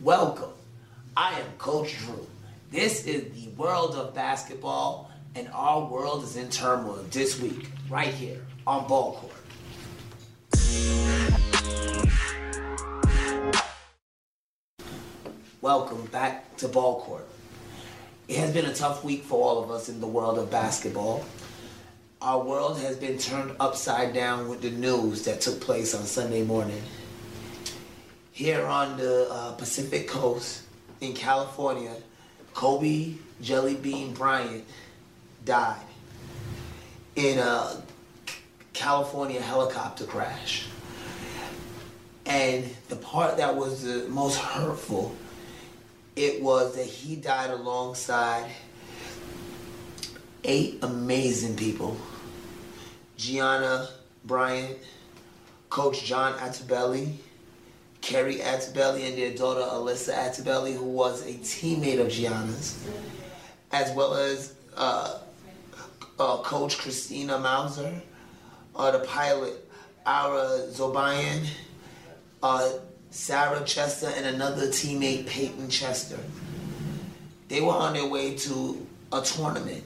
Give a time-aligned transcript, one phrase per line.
[0.00, 0.50] Welcome.
[1.16, 2.26] I am Coach Drew.
[2.70, 8.12] This is the world of basketball, and our world is in turmoil this week, right
[8.12, 9.32] here on Ball Court.
[15.62, 17.26] Welcome back to Ball Court.
[18.26, 21.24] It has been a tough week for all of us in the world of basketball.
[22.22, 26.42] Our world has been turned upside down with the news that took place on Sunday
[26.42, 26.82] morning.
[28.32, 30.62] Here on the uh, Pacific Coast
[31.02, 31.94] in California,
[32.54, 34.64] Kobe Jelly Bean Bryant
[35.44, 35.76] died
[37.16, 37.82] in a
[38.72, 40.66] California helicopter crash.
[42.24, 45.14] And the part that was the most hurtful,
[46.16, 48.50] it was that he died alongside
[50.44, 51.96] eight amazing people.
[53.16, 53.88] Gianna
[54.24, 54.78] Bryant,
[55.70, 57.14] Coach John Altobelli,
[58.00, 62.86] Kerry Altobelli, and their daughter Alyssa Altobelli, who was a teammate of Gianna's,
[63.72, 65.20] as well as uh,
[66.18, 68.00] uh, Coach Christina Mauser,
[68.76, 69.68] uh, the pilot
[70.06, 71.46] Ara Zobayan,
[72.42, 72.68] uh,
[73.14, 76.18] Sarah Chester, and another teammate Peyton Chester.
[77.46, 79.84] They were on their way to a tournament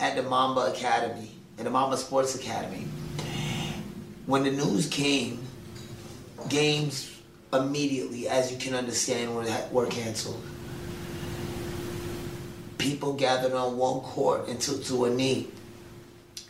[0.00, 2.86] at the Mamba Academy, at the Mamba Sports Academy.
[4.24, 5.46] When the news came,
[6.48, 7.14] games
[7.52, 10.42] immediately, as you can understand, were, were canceled.
[12.78, 15.48] People gathered on one court and took to a knee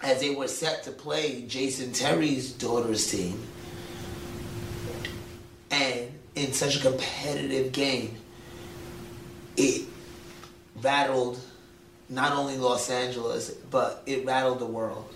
[0.04, 3.42] as they were set to play Jason Terry's daughter's team.
[6.38, 8.14] In such a competitive game,
[9.56, 9.88] it
[10.80, 11.40] rattled
[12.08, 15.12] not only Los Angeles, but it rattled the world.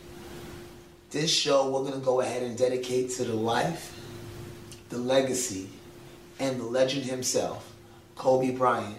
[1.11, 3.97] This show we're going to go ahead and dedicate to the life,
[4.89, 5.69] the legacy,
[6.41, 7.73] and the legend himself,
[8.17, 8.99] Kobe Bryant.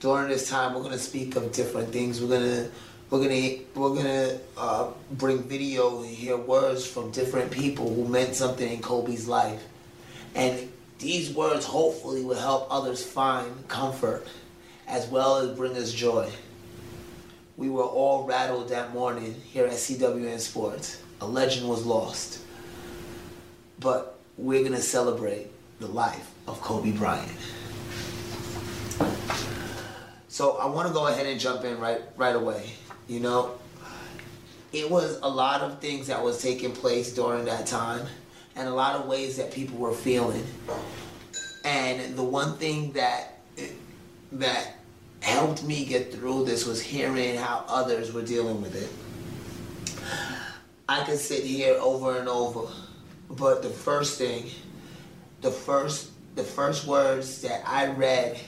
[0.00, 2.20] During this time, we're going to speak of different things.
[2.20, 2.70] We're going to
[3.08, 8.34] we're gonna we're gonna uh, bring video and hear words from different people who meant
[8.34, 9.62] something in Kobe's life,
[10.34, 10.68] and
[11.02, 14.24] these words hopefully will help others find comfort,
[14.86, 16.30] as well as bring us joy.
[17.56, 21.02] We were all rattled that morning here at CWN Sports.
[21.20, 22.40] A legend was lost,
[23.80, 25.48] but we're gonna celebrate
[25.80, 27.30] the life of Kobe Bryant.
[30.28, 32.70] So I want to go ahead and jump in right right away.
[33.08, 33.58] You know,
[34.72, 38.06] it was a lot of things that was taking place during that time,
[38.56, 40.44] and a lot of ways that people were feeling.
[41.64, 43.38] And the one thing that
[44.32, 44.76] that
[45.20, 48.90] helped me get through this was hearing how others were dealing with it.
[50.88, 52.68] I could sit here over and over,
[53.30, 54.50] but the first thing,
[55.40, 58.40] the first the first words that I read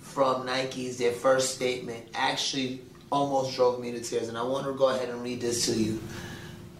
[0.00, 4.72] from Nike's their first statement actually almost drove me to tears, and I want to
[4.72, 6.00] go ahead and read this to you.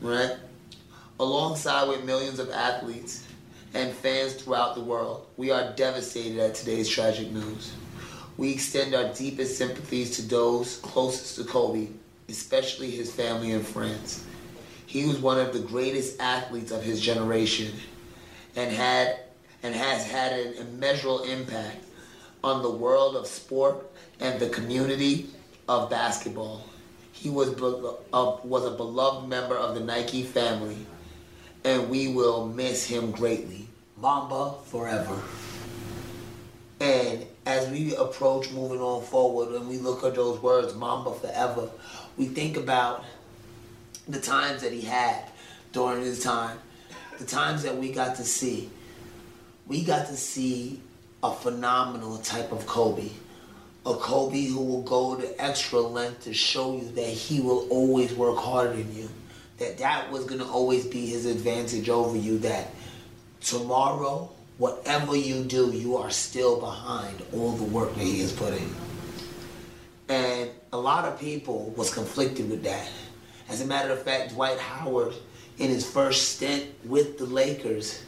[0.00, 0.36] Right?
[1.22, 3.22] Alongside with millions of athletes
[3.74, 7.74] and fans throughout the world, we are devastated at today's tragic news.
[8.36, 11.90] We extend our deepest sympathies to those closest to Kobe,
[12.28, 14.24] especially his family and friends.
[14.86, 17.72] He was one of the greatest athletes of his generation
[18.56, 19.20] and had
[19.62, 21.84] and has had an immeasurable impact
[22.42, 25.28] on the world of sport and the community
[25.68, 26.66] of basketball.
[27.12, 30.84] He was, uh, was a beloved member of the Nike family,
[31.64, 33.68] and we will miss him greatly.
[33.96, 35.22] Mamba forever.
[36.80, 41.70] And as we approach moving on forward and we look at those words, Mamba forever,
[42.16, 43.04] we think about
[44.08, 45.24] the times that he had
[45.72, 46.58] during his time,
[47.18, 48.70] the times that we got to see.
[49.66, 50.80] We got to see
[51.22, 53.10] a phenomenal type of Kobe.
[53.86, 58.12] A Kobe who will go the extra length to show you that he will always
[58.12, 59.08] work harder than you.
[59.62, 62.38] That that was going to always be his advantage over you.
[62.38, 62.70] That
[63.40, 64.28] tomorrow,
[64.58, 68.74] whatever you do, you are still behind all the work that he has put in.
[70.08, 72.90] And a lot of people was conflicted with that.
[73.48, 75.14] As a matter of fact, Dwight Howard,
[75.58, 78.02] in his first stint with the Lakers,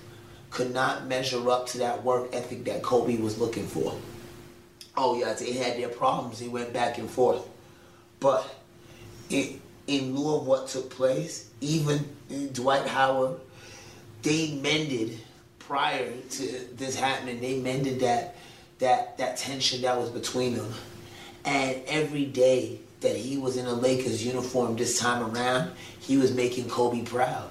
[0.50, 3.94] could not measure up to that work ethic that Kobe was looking for.
[4.96, 6.40] Oh yeah, they had their problems.
[6.40, 7.48] He went back and forth,
[8.18, 8.62] but
[9.30, 12.04] in, in lieu of what took place, even
[12.52, 13.40] Dwight Howard,
[14.22, 15.18] they mended
[15.58, 17.40] prior to this happening.
[17.40, 18.36] They mended that
[18.78, 20.72] that that tension that was between them,
[21.44, 25.70] and every day that he was in a Lakers uniform this time around,
[26.00, 27.50] he was making Kobe proud.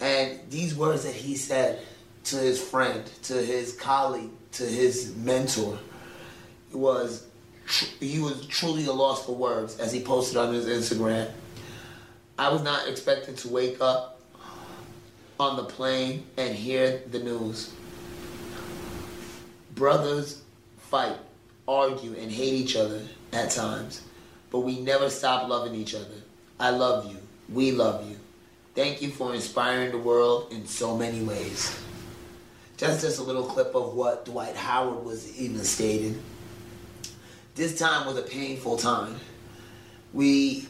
[0.00, 1.80] And these words that he said
[2.24, 5.78] to his friend, to his colleague, to his mentor,
[6.72, 7.26] was
[8.00, 11.30] he was truly a loss for words as he posted on his Instagram.
[12.38, 14.20] I was not expecting to wake up
[15.40, 17.74] on the plane and hear the news.
[19.74, 20.42] Brothers
[20.78, 21.16] fight,
[21.66, 23.02] argue, and hate each other
[23.32, 24.02] at times,
[24.50, 26.22] but we never stop loving each other.
[26.60, 27.18] I love you.
[27.48, 28.16] We love you.
[28.76, 31.76] Thank you for inspiring the world in so many ways.
[32.76, 36.22] Just just a little clip of what Dwight Howard was even stating.
[37.56, 39.16] This time was a painful time.
[40.12, 40.67] We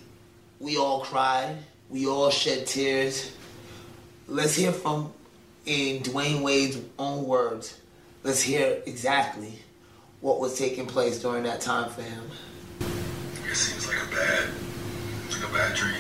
[0.61, 1.57] we all cried.
[1.89, 3.33] We all shed tears.
[4.27, 5.13] Let's hear from
[5.65, 7.81] in Dwyane Wade's own words.
[8.25, 9.59] Let's hear exactly
[10.21, 12.31] what was taking place during that time, fam.
[13.51, 14.49] It seems like a bad,
[15.31, 15.95] like a bad dream.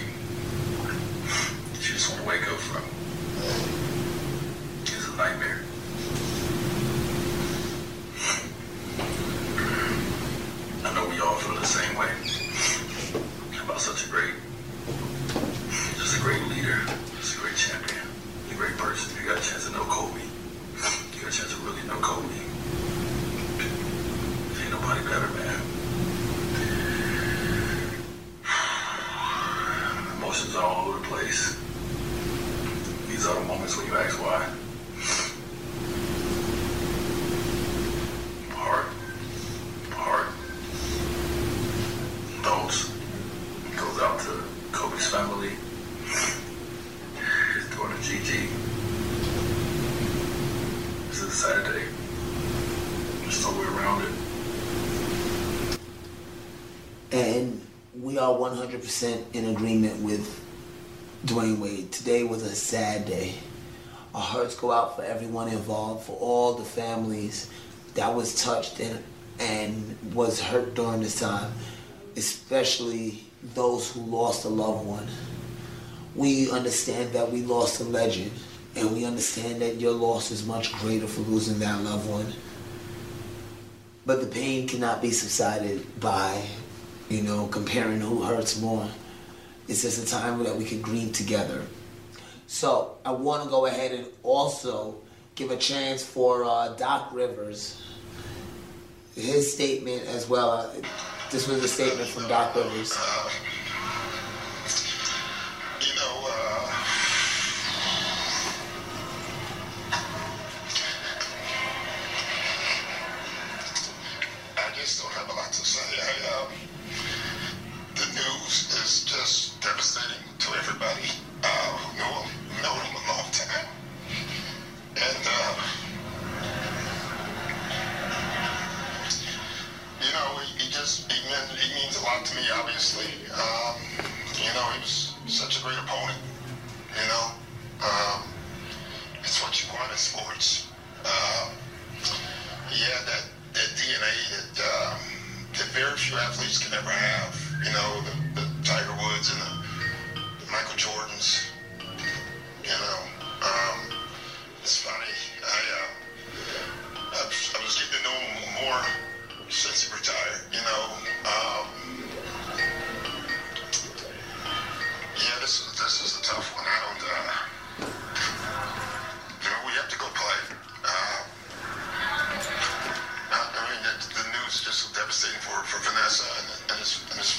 [1.74, 2.82] You just want to wake up from.
[4.82, 5.62] It's a nightmare.
[10.84, 12.10] I know we all feel the same way
[13.68, 14.34] about such a great,
[16.08, 16.80] just a great leader,
[17.18, 18.00] He's a great champion,
[18.44, 19.14] He's a great person.
[19.20, 20.22] You got a chance to know Kobe.
[20.22, 22.32] You got a chance to really know Kobe.
[24.56, 25.60] Ain't nobody better, man.
[30.16, 31.58] Emotions are all over the place.
[33.08, 34.48] These are the moments when you ask why.
[38.56, 38.86] Heart.
[39.92, 40.28] Heart.
[42.40, 42.94] Thoughts.
[43.76, 45.50] Goes out to Kobe's family.
[47.54, 48.48] His daughter Gigi.
[51.08, 51.84] This is a Saturday.
[53.22, 54.12] There's no way around it.
[57.12, 57.60] And
[58.00, 60.42] we are 100% in agreement with
[61.26, 61.90] Dwyane Wade.
[61.90, 63.34] Today was a sad day.
[64.14, 67.50] Our hearts go out for everyone involved, for all the families
[67.94, 69.02] that was touched and,
[69.40, 71.52] and was hurt during this time,
[72.16, 73.24] especially
[73.54, 75.06] those who lost a loved one.
[76.14, 78.30] We understand that we lost a legend,
[78.76, 82.32] and we understand that your loss is much greater for losing that loved one.
[84.06, 86.44] But the pain cannot be subsided by,
[87.08, 88.88] you know, comparing who hurts more.
[89.68, 91.62] It's just a time that we can grieve together.
[92.46, 94.96] So I want to go ahead and also
[95.34, 97.82] give a chance for uh, Doc Rivers.
[99.14, 100.50] His statement as well.
[100.50, 100.70] Uh,
[101.30, 102.96] this was a statement from Doc Rivers.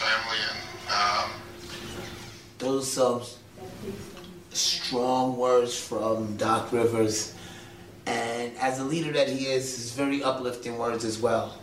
[0.10, 0.38] Family.
[0.50, 1.32] And um,
[2.58, 3.22] Those some
[4.51, 7.36] strong words from Doc Rivers,
[8.08, 11.58] and as a leader that he is, his very uplifting words as well.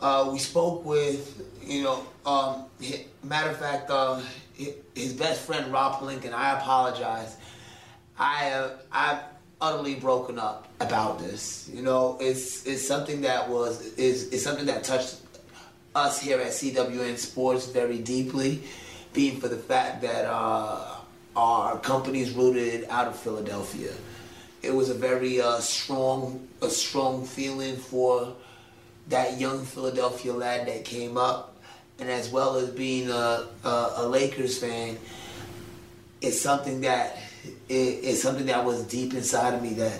[0.00, 2.64] Uh, we spoke with, you know, um,
[3.22, 4.18] matter of fact, uh,
[4.58, 6.32] hi- his best friend Rob Pelinka.
[6.32, 7.36] I apologize.
[8.18, 9.20] I uh, I've
[9.60, 11.68] utterly broken up about this.
[11.72, 15.16] You know, it's it's something that was is is something that touched
[15.94, 18.62] us here at CWN Sports very deeply,
[19.12, 20.96] being for the fact that uh,
[21.36, 23.92] our company is rooted out of Philadelphia.
[24.62, 28.34] It was a very uh, strong a strong feeling for
[29.08, 31.56] that young Philadelphia lad that came up,
[31.98, 34.98] and as well as being a, a, a Lakers fan,
[36.20, 37.16] it's something that
[37.68, 39.74] it, it's something that was deep inside of me.
[39.74, 39.98] That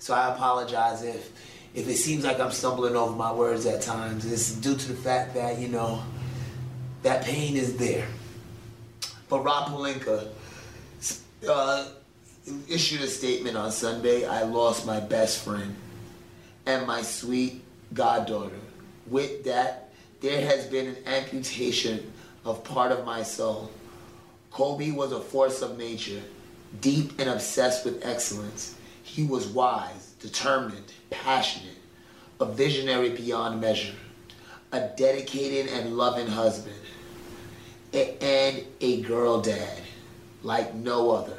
[0.00, 1.30] so I apologize if
[1.74, 4.94] if it seems like I'm stumbling over my words at times, it's due to the
[4.94, 6.02] fact that, you know,
[7.02, 8.06] that pain is there.
[9.28, 10.28] But Rob Pelinka
[11.48, 11.88] uh,
[12.68, 15.74] issued a statement on Sunday I lost my best friend
[16.66, 17.62] and my sweet
[17.92, 18.58] goddaughter.
[19.08, 19.90] With that,
[20.20, 22.12] there has been an amputation
[22.44, 23.70] of part of my soul.
[24.50, 26.22] Kobe was a force of nature,
[26.80, 28.76] deep and obsessed with excellence.
[29.02, 30.92] He was wise, determined,
[31.22, 31.78] passionate,
[32.40, 33.94] a visionary beyond measure,
[34.72, 36.74] a dedicated and loving husband,
[37.92, 39.80] and a girl dad
[40.42, 41.38] like no other.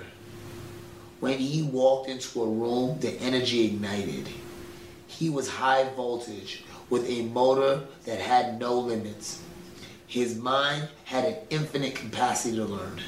[1.19, 4.29] When he walked into a room, the energy ignited.
[5.07, 9.41] He was high voltage with a motor that had no limits.
[10.07, 13.01] His mind had an infinite capacity to learn.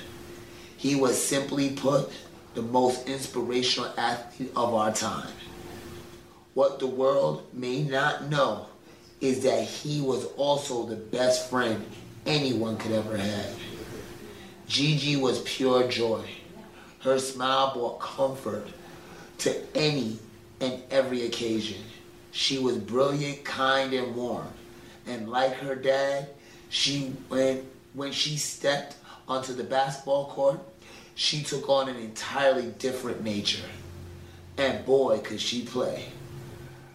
[0.78, 2.12] He was simply put
[2.54, 5.32] the most inspirational athlete of our time.
[6.58, 8.66] What the world may not know
[9.22, 11.86] is that he was also the best friend
[12.26, 13.60] anyone could ever have.
[14.68, 16.24] Gigi was pure joy.
[17.02, 18.66] Her smile brought comfort
[19.38, 20.18] to any
[20.60, 21.78] and every occasion.
[22.32, 24.48] She was brilliant, kind, and warm.
[25.06, 26.28] And like her dad,
[26.70, 28.96] she when when she stepped
[29.28, 30.60] onto the basketball court,
[31.14, 33.70] she took on an entirely different nature.
[34.58, 36.06] And boy, could she play.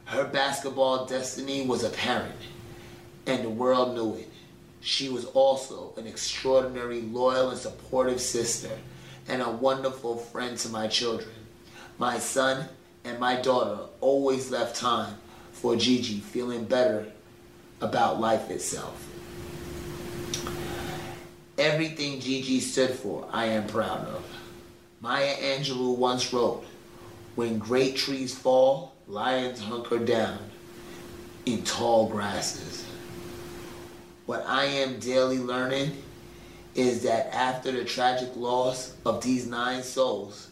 [0.04, 2.34] Her basketball destiny was apparent,
[3.26, 4.30] and the world knew it.
[4.80, 8.78] She was also an extraordinary, loyal, and supportive sister,
[9.28, 11.34] and a wonderful friend to my children.
[11.98, 12.68] My son
[13.04, 15.14] and my daughter always left time
[15.52, 17.06] for Gigi, feeling better
[17.80, 19.08] about life itself.
[21.58, 24.24] Everything Gigi stood for, I am proud of.
[25.00, 26.64] Maya Angelou once wrote,
[27.34, 30.38] When great trees fall, lions hunker down
[31.46, 32.86] in tall grasses.
[34.26, 35.96] What I am daily learning
[36.74, 40.48] is that after the tragic loss of these nine souls,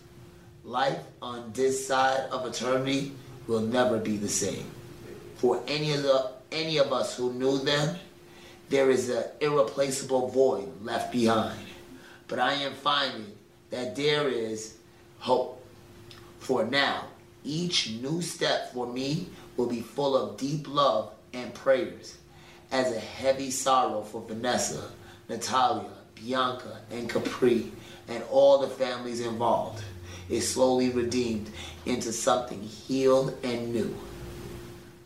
[0.64, 3.12] life on this side of eternity
[3.46, 4.66] will never be the same.
[5.36, 7.96] For any of the any of us who knew them,
[8.68, 11.58] there is an irreplaceable void left behind.
[12.26, 13.32] But I am finding
[13.70, 14.76] that there is
[15.20, 15.64] hope.
[16.40, 17.04] For now,
[17.44, 22.16] each new step for me will be full of deep love and prayers
[22.72, 24.90] as a heavy sorrow for Vanessa,
[25.28, 27.72] Natalia, Bianca, and Capri,
[28.08, 29.82] and all the families involved
[30.28, 31.50] is slowly redeemed
[31.86, 33.94] into something healed and new.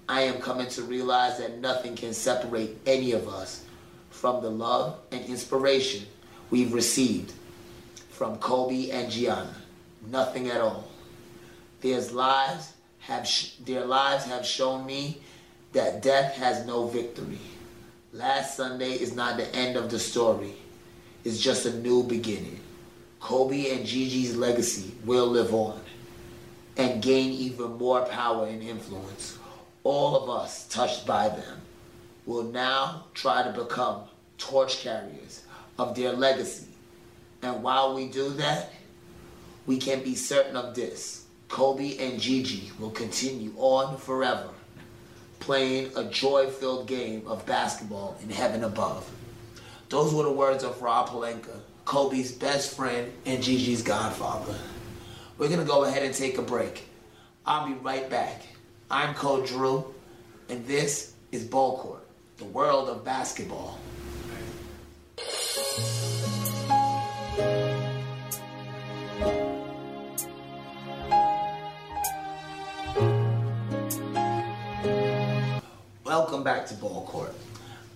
[0.08, 3.64] I am coming to realize that nothing can separate any of us
[4.10, 6.06] from the love and inspiration
[6.50, 7.32] we've received
[8.10, 9.54] from Kobe and Gianna.
[10.10, 10.88] Nothing at all.
[11.84, 13.30] Their lives have
[13.66, 15.20] their lives have shown me
[15.74, 17.38] that death has no victory.
[18.10, 20.54] Last Sunday is not the end of the story.
[21.24, 22.58] It's just a new beginning.
[23.20, 25.78] Kobe and Gigi's legacy will live on
[26.78, 29.36] and gain even more power and influence.
[29.82, 31.60] All of us touched by them
[32.24, 34.04] will now try to become
[34.38, 35.42] torch carriers
[35.78, 36.68] of their legacy.
[37.42, 38.72] And while we do that,
[39.66, 41.23] we can be certain of this.
[41.54, 44.48] Kobe and Gigi will continue on forever
[45.38, 49.08] playing a joy-filled game of basketball in heaven above.
[49.88, 54.56] Those were the words of Rob Pelinka, Kobe's best friend and Gigi's godfather.
[55.38, 56.88] We're gonna go ahead and take a break.
[57.46, 58.42] I'll be right back.
[58.90, 59.94] I'm Coach Drew,
[60.48, 62.04] and this is Ball Court,
[62.38, 63.78] the world of basketball.
[76.16, 77.34] Welcome back to Ball Court.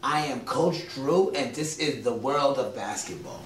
[0.03, 3.41] I am Coach Drew, and this is the world of basketball.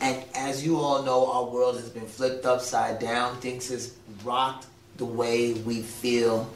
[0.00, 3.34] And as you all know, our world has been flipped upside down.
[3.38, 6.48] Things has rocked the way we feel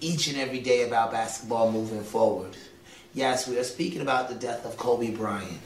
[0.00, 2.56] each and every day about basketball moving forward.
[3.12, 5.60] Yes, we are speaking about the death of Kobe Bryant.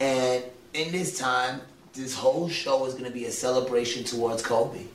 [0.00, 1.60] And in this time,
[1.92, 4.86] this whole show is going to be a celebration towards Kobe.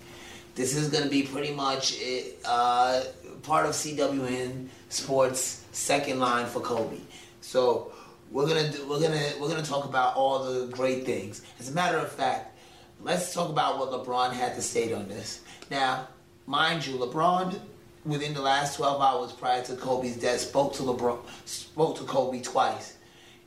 [0.56, 2.00] This is going to be pretty much
[2.46, 3.04] uh,
[3.44, 6.98] part of CWN Sports second line for Kobe.
[7.42, 7.92] So
[8.32, 11.42] we're gonna do, we're gonna we're gonna talk about all the great things.
[11.60, 12.58] As a matter of fact,
[13.02, 15.42] let's talk about what LeBron had to state on this.
[15.70, 16.08] Now,
[16.46, 17.60] mind you, LeBron
[18.06, 22.42] within the last 12 hours prior to Kobe's death spoke to LeBron spoke to Kobe
[22.42, 22.98] twice.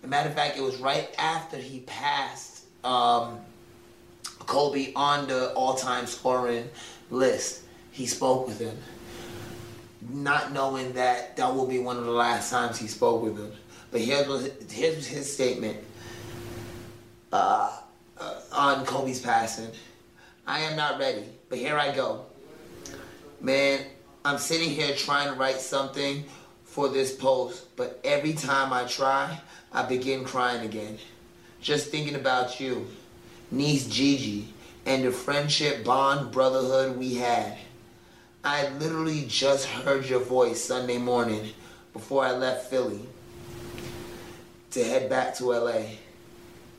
[0.00, 3.40] As a matter of fact, it was right after he passed um,
[4.40, 6.68] Kobe on the all-time scoring
[7.10, 7.62] list.
[7.90, 8.76] He spoke with him.
[10.10, 13.52] Not knowing that that will be one of the last times he spoke with him.
[13.90, 15.78] But here's was, his statement
[17.32, 17.78] uh,
[18.18, 19.70] uh, on Kobe's passing.
[20.46, 22.26] I am not ready, but here I go.
[23.40, 23.84] Man,
[24.24, 26.24] I'm sitting here trying to write something
[26.64, 29.40] for this post, but every time I try,
[29.72, 30.98] I begin crying again.
[31.60, 32.86] Just thinking about you,
[33.50, 34.52] niece Gigi,
[34.86, 37.56] and the friendship bond brotherhood we had.
[38.44, 41.48] I literally just heard your voice Sunday morning
[41.94, 43.00] before I left Philly
[44.72, 45.80] to head back to LA.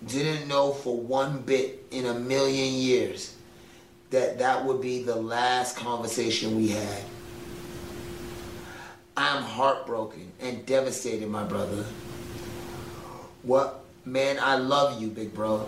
[0.05, 3.36] Didn't know for one bit in a million years
[4.12, 7.03] that that would be the last conversation we had.
[9.17, 11.84] I'm heartbroken and devastated, my brother.
[13.41, 15.67] What, man, I love you, big bro.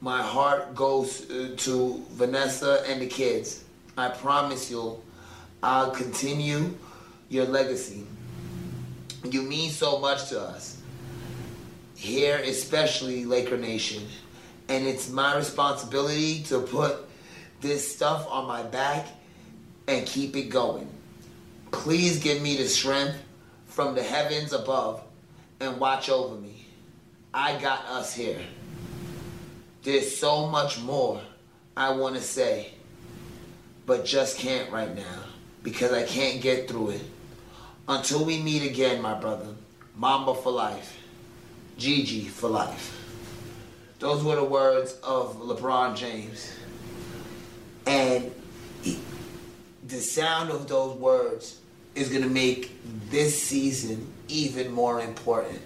[0.00, 3.61] My heart goes uh, to Vanessa and the kids.
[3.96, 5.00] I promise you,
[5.62, 6.74] I'll continue
[7.28, 8.04] your legacy.
[9.24, 10.80] You mean so much to us.
[11.94, 14.02] Here, especially Laker Nation.
[14.68, 16.96] And it's my responsibility to put
[17.60, 19.06] this stuff on my back
[19.86, 20.88] and keep it going.
[21.70, 23.16] Please give me the strength
[23.66, 25.02] from the heavens above
[25.60, 26.66] and watch over me.
[27.32, 28.40] I got us here.
[29.82, 31.20] There's so much more
[31.76, 32.72] I want to say
[33.86, 35.22] but just can't right now
[35.62, 37.02] because I can't get through it.
[37.88, 39.48] Until we meet again, my brother,
[39.96, 40.98] Mamba for life,
[41.78, 42.98] Gigi for life.
[43.98, 46.52] Those were the words of LeBron James.
[47.86, 48.32] And
[49.86, 51.60] the sound of those words
[51.94, 52.70] is going to make
[53.10, 55.60] this season even more important.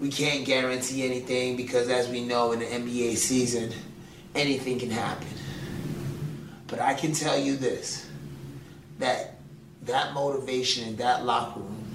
[0.00, 3.72] We can't guarantee anything because, as we know, in the NBA season,
[4.34, 5.35] anything can happen.
[6.68, 8.08] But I can tell you this
[8.98, 9.36] that
[9.82, 11.86] that motivation in that locker room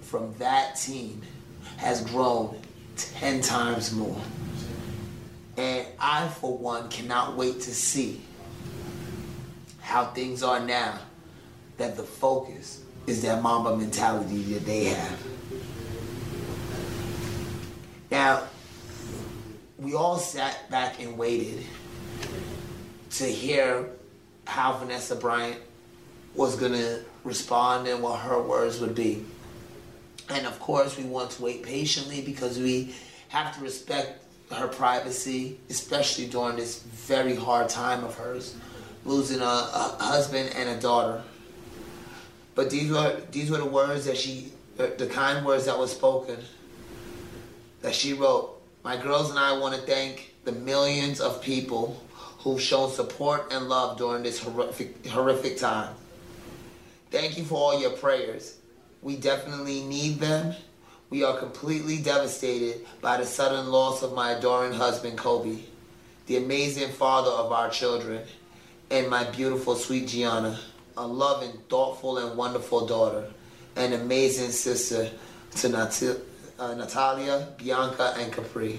[0.00, 1.22] from that team
[1.76, 2.60] has grown
[2.96, 4.20] 10 times more.
[5.56, 8.20] And I, for one, cannot wait to see
[9.80, 10.98] how things are now
[11.78, 15.22] that the focus is that Mamba mentality that they have.
[18.10, 18.44] Now,
[19.78, 21.64] we all sat back and waited
[23.10, 23.88] to hear
[24.46, 25.60] how Vanessa Bryant
[26.34, 29.24] was going to respond and what her words would be.
[30.28, 32.94] And of course, we want to wait patiently because we
[33.28, 38.56] have to respect her privacy, especially during this very hard time of hers,
[39.04, 41.22] losing a, a husband and a daughter.
[42.54, 46.38] But these were these were the words that she, the kind words that were spoken.
[47.82, 48.52] That she wrote.
[48.82, 52.00] My girls and I want to thank the millions of people
[52.46, 55.92] who've shown support and love during this horrific, horrific time.
[57.10, 58.56] Thank you for all your prayers.
[59.02, 60.54] We definitely need them.
[61.10, 65.58] We are completely devastated by the sudden loss of my adoring husband, Kobe,
[66.28, 68.22] the amazing father of our children,
[68.92, 70.56] and my beautiful, sweet Gianna,
[70.96, 73.28] a loving, thoughtful, and wonderful daughter,
[73.74, 75.10] an amazing sister
[75.56, 76.00] to Nat-
[76.60, 78.78] uh, Natalia, Bianca, and Capri.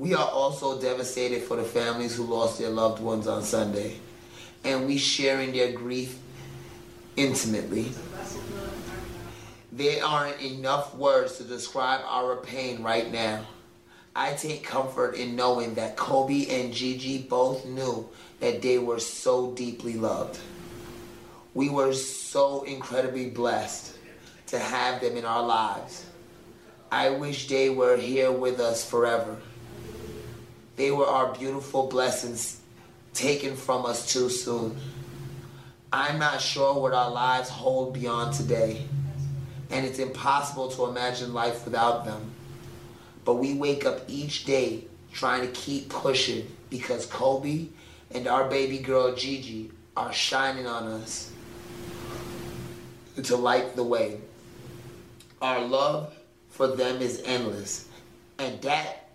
[0.00, 3.98] We are also devastated for the families who lost their loved ones on Sunday,
[4.64, 6.18] and we sharing their grief
[7.16, 7.92] intimately.
[9.70, 13.44] There aren't enough words to describe our pain right now.
[14.16, 18.08] I take comfort in knowing that Kobe and Gigi both knew
[18.38, 20.40] that they were so deeply loved.
[21.52, 23.98] We were so incredibly blessed
[24.46, 26.06] to have them in our lives.
[26.90, 29.36] I wish they were here with us forever.
[30.80, 32.58] They were our beautiful blessings
[33.12, 34.78] taken from us too soon.
[35.92, 38.86] I'm not sure what our lives hold beyond today,
[39.68, 42.30] and it's impossible to imagine life without them.
[43.26, 47.66] But we wake up each day trying to keep pushing because Kobe
[48.12, 51.30] and our baby girl Gigi are shining on us
[53.22, 54.18] to light the way.
[55.42, 56.14] Our love
[56.48, 57.86] for them is endless,
[58.38, 59.10] and that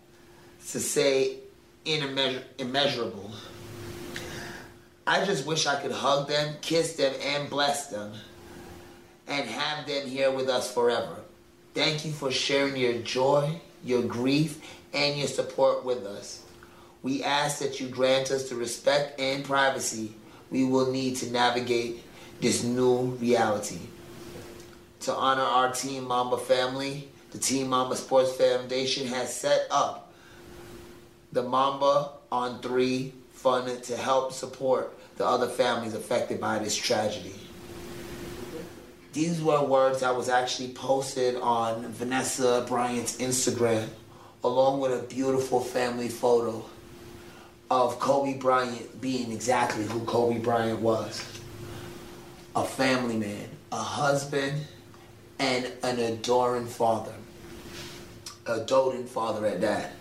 [0.67, 1.39] to say
[1.85, 3.31] immeasurable.
[5.07, 8.13] I just wish I could hug them, kiss them, and bless them,
[9.27, 11.17] and have them here with us forever.
[11.73, 14.61] Thank you for sharing your joy, your grief,
[14.93, 16.41] and your support with us.
[17.03, 20.15] We ask that you grant us the respect and privacy
[20.49, 22.03] we will need to navigate
[22.39, 23.79] this new reality.
[25.01, 30.04] To honor our Team Mamba family, the Team Mamba Sports Foundation has set up
[31.35, 37.35] the Mamba on 3 Fund to help support the other families affected by this tragedy.
[39.11, 43.87] These were words that was actually posted on Vanessa Bryant's Instagram,
[44.45, 46.63] along with a beautiful family photo
[47.69, 51.21] of Kobe Bryant being exactly who Kobe Bryant was.
[52.55, 54.65] A family man, a husband,
[55.39, 57.13] and an adoring father.
[58.45, 59.91] A doting father at that.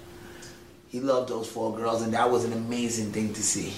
[0.94, 3.72] He loved those four girls, and that was an amazing thing to see.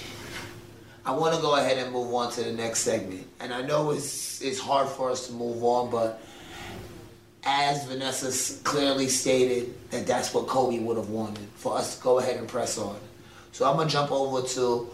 [1.02, 3.26] I want to go ahead and move on to the next segment.
[3.40, 6.22] And I know it's, it's hard for us to move on, but
[7.42, 12.18] as Vanessa clearly stated, that that's what Kobe would have wanted for us to go
[12.18, 12.98] ahead and press on.
[13.52, 14.90] So I'm gonna jump over to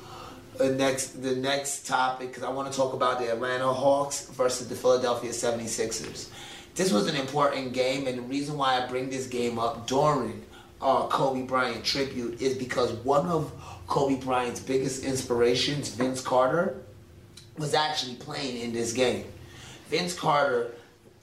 [0.58, 4.68] the next the next topic because I want to talk about the Atlanta Hawks versus
[4.68, 6.28] the Philadelphia 76ers.
[6.76, 10.44] This was an important game, and the reason why I bring this game up during
[10.83, 13.53] our Kobe Bryant tribute is because one of
[13.87, 16.83] Kobe Bryant's biggest inspirations, Vince Carter,
[17.59, 19.25] was actually playing in this game.
[19.88, 20.73] Vince Carter,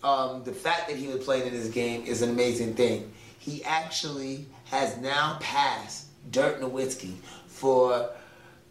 [0.04, 3.12] um, the fact that he was playing in this game is an amazing thing.
[3.39, 7.15] He actually has now passed Dirk Nowitzki
[7.48, 8.10] for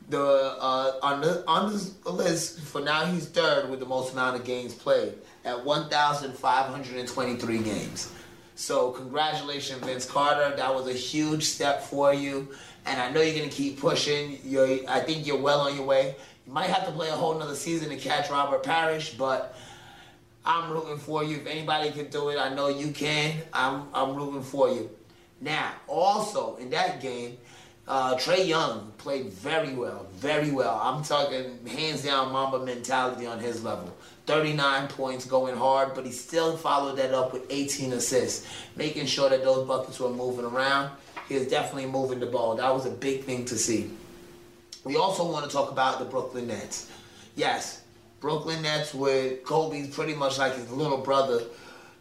[0.08, 1.72] the uh, on the on
[2.04, 7.58] the list for now he's third with the most amount of games played at 1,523
[7.58, 8.12] games.
[8.58, 10.56] So congratulations, Vince Carter.
[10.56, 12.48] That was a huge step for you,
[12.86, 14.40] and I know you're gonna keep pushing.
[14.44, 16.16] you I think you're well on your way.
[16.44, 19.56] You might have to play a whole nother season to catch Robert Parish, but
[20.44, 21.36] I'm rooting for you.
[21.36, 23.36] If anybody can do it, I know you can.
[23.52, 24.90] I'm I'm rooting for you.
[25.40, 27.38] Now, also in that game,
[27.86, 30.80] uh, Trae Young played very well, very well.
[30.82, 33.96] I'm talking hands down Mamba mentality on his level.
[34.28, 39.30] 39 points going hard, but he still followed that up with 18 assists, making sure
[39.30, 40.90] that those buckets were moving around.
[41.30, 42.54] He was definitely moving the ball.
[42.56, 43.90] That was a big thing to see.
[44.84, 46.90] We also want to talk about the Brooklyn Nets.
[47.36, 47.82] Yes,
[48.20, 51.44] Brooklyn Nets with Kobe pretty much like his little brother,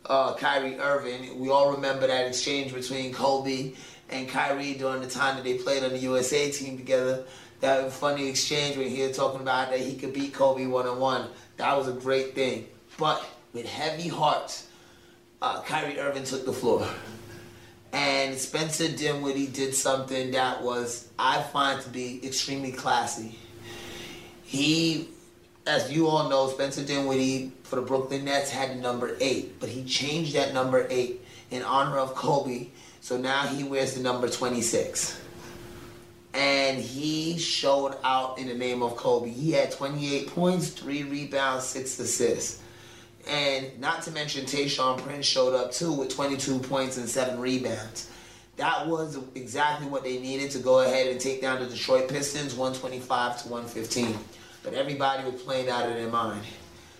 [0.05, 1.39] uh, Kyrie Irving.
[1.39, 3.71] We all remember that exchange between Kobe
[4.09, 7.23] and Kyrie during the time that they played on the USA team together.
[7.61, 10.99] That funny exchange when he was talking about that he could beat Kobe one on
[10.99, 11.29] one.
[11.57, 12.67] That was a great thing.
[12.97, 14.67] But with heavy hearts,
[15.41, 16.87] uh, Kyrie Irving took the floor.
[17.93, 23.37] And Spencer Dinwiddie did something that was, I find to be extremely classy.
[24.43, 25.09] He,
[25.65, 29.69] as you all know, Spencer Dinwiddie for the Brooklyn Nets had the number eight, but
[29.69, 32.67] he changed that number eight in honor of Kobe
[33.07, 35.21] so now he wears the number 26.
[36.37, 39.29] And he showed out in the name of Kobe.
[39.29, 42.61] He had 28 points, 3 rebounds, 6 assists.
[43.27, 48.11] And not to mention Tayshaun Prince showed up too with 22 points and 7 rebounds.
[48.57, 52.53] That was exactly what they needed to go ahead and take down the Detroit Pistons
[52.53, 54.17] 125 to 115.
[54.63, 56.43] But everybody was playing out of their mind.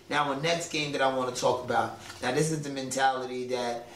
[0.09, 1.99] Now, the next game that I want to talk about.
[2.23, 3.87] Now, this is the mentality that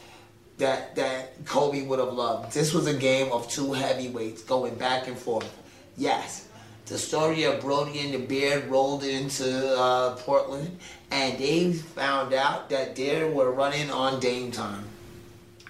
[0.62, 2.54] that that Kobe would have loved.
[2.54, 5.50] This was a game of two heavyweights going back and forth.
[5.96, 6.48] Yes,
[6.86, 10.78] the story of Brodie and the Beard rolled into uh, Portland,
[11.10, 14.84] and they found out that they were running on Dame time.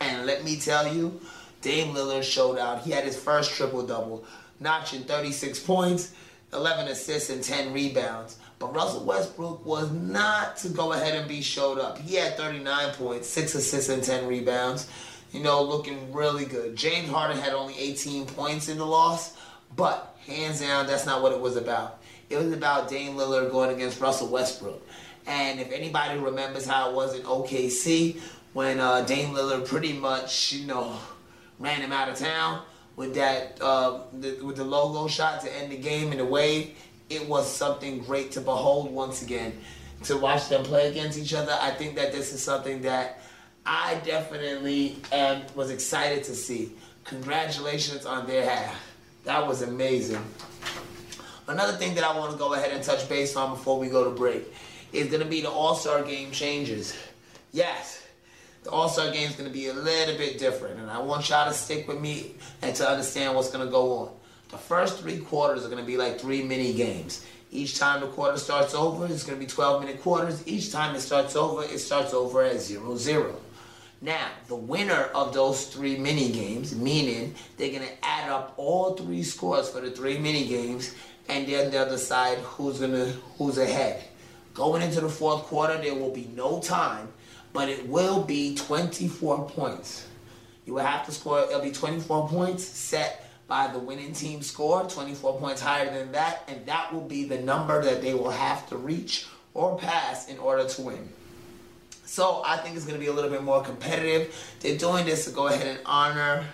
[0.01, 1.21] And let me tell you,
[1.63, 2.83] Dame Lillard showed out.
[2.83, 4.25] He had his first triple double,
[4.61, 6.13] notching 36 points,
[6.53, 8.39] 11 assists, and 10 rebounds.
[8.59, 11.99] But Russell Westbrook was not to go ahead and be showed up.
[11.99, 14.89] He had 39 points, 6 assists, and 10 rebounds.
[15.33, 16.77] You know, looking really good.
[16.77, 19.37] James Harden had only 18 points in the loss,
[19.77, 22.03] but hands down, that's not what it was about.
[22.29, 24.87] It was about Dame Lillard going against Russell Westbrook.
[25.27, 28.21] And if anybody remembers how it was in OKC,
[28.53, 30.97] when uh, Dame Lillard pretty much, you know,
[31.59, 32.63] ran him out of town
[33.03, 36.79] with that uh, the, with the logo shot to end the game in the wave,
[37.11, 39.59] it was something great to behold once again.
[40.05, 43.21] To watch them play against each other, I think that this is something that
[43.67, 46.73] I definitely am, was excited to see.
[47.05, 48.77] Congratulations on their half.
[49.25, 50.25] That was amazing.
[51.49, 54.05] Another thing that I want to go ahead and touch base on before we go
[54.05, 54.45] to break
[54.93, 56.97] is going to be the All Star game changes.
[57.53, 58.02] Yes,
[58.63, 61.29] the All Star game is going to be a little bit different, and I want
[61.29, 64.11] y'all to stick with me and to understand what's going to go on.
[64.51, 67.25] The first three quarters are going to be like three mini games.
[67.51, 70.43] Each time the quarter starts over, it's going to be 12 minute quarters.
[70.47, 73.35] Each time it starts over, it starts over at 0 0.
[74.01, 78.95] Now, the winner of those three mini games, meaning they're going to add up all
[78.95, 80.95] three scores for the three mini games,
[81.29, 84.03] and then they'll decide who's going to who's ahead.
[84.55, 87.09] Going into the fourth quarter, there will be no time,
[87.53, 90.07] but it will be 24 points.
[90.67, 91.41] You will have to score.
[91.41, 96.45] It'll be 24 points set by the winning team score, 24 points higher than that,
[96.49, 100.39] and that will be the number that they will have to reach or pass in
[100.39, 101.09] order to win.
[102.05, 104.35] So I think it's going to be a little bit more competitive.
[104.61, 106.45] They're doing this to go ahead and honor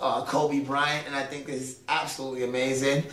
[0.00, 3.04] uh, Kobe Bryant, and I think it's absolutely amazing.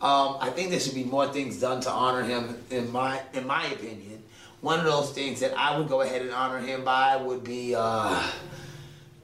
[0.00, 3.46] Um, I think there should be more things done to honor him, in my in
[3.46, 4.21] my opinion.
[4.62, 7.74] One of those things that I would go ahead and honor him by would be
[7.76, 8.22] uh,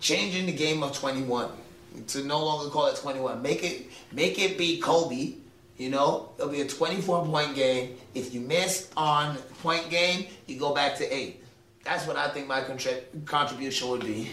[0.01, 1.51] changing the game of 21
[2.09, 3.41] to no longer call it 21.
[3.41, 5.35] Make it make it be Kobe.
[5.77, 7.97] You know, it'll be a 24 point game.
[8.15, 11.45] If you miss on point game, you go back to eight.
[11.85, 14.31] That's what I think my contrib- contribution would be.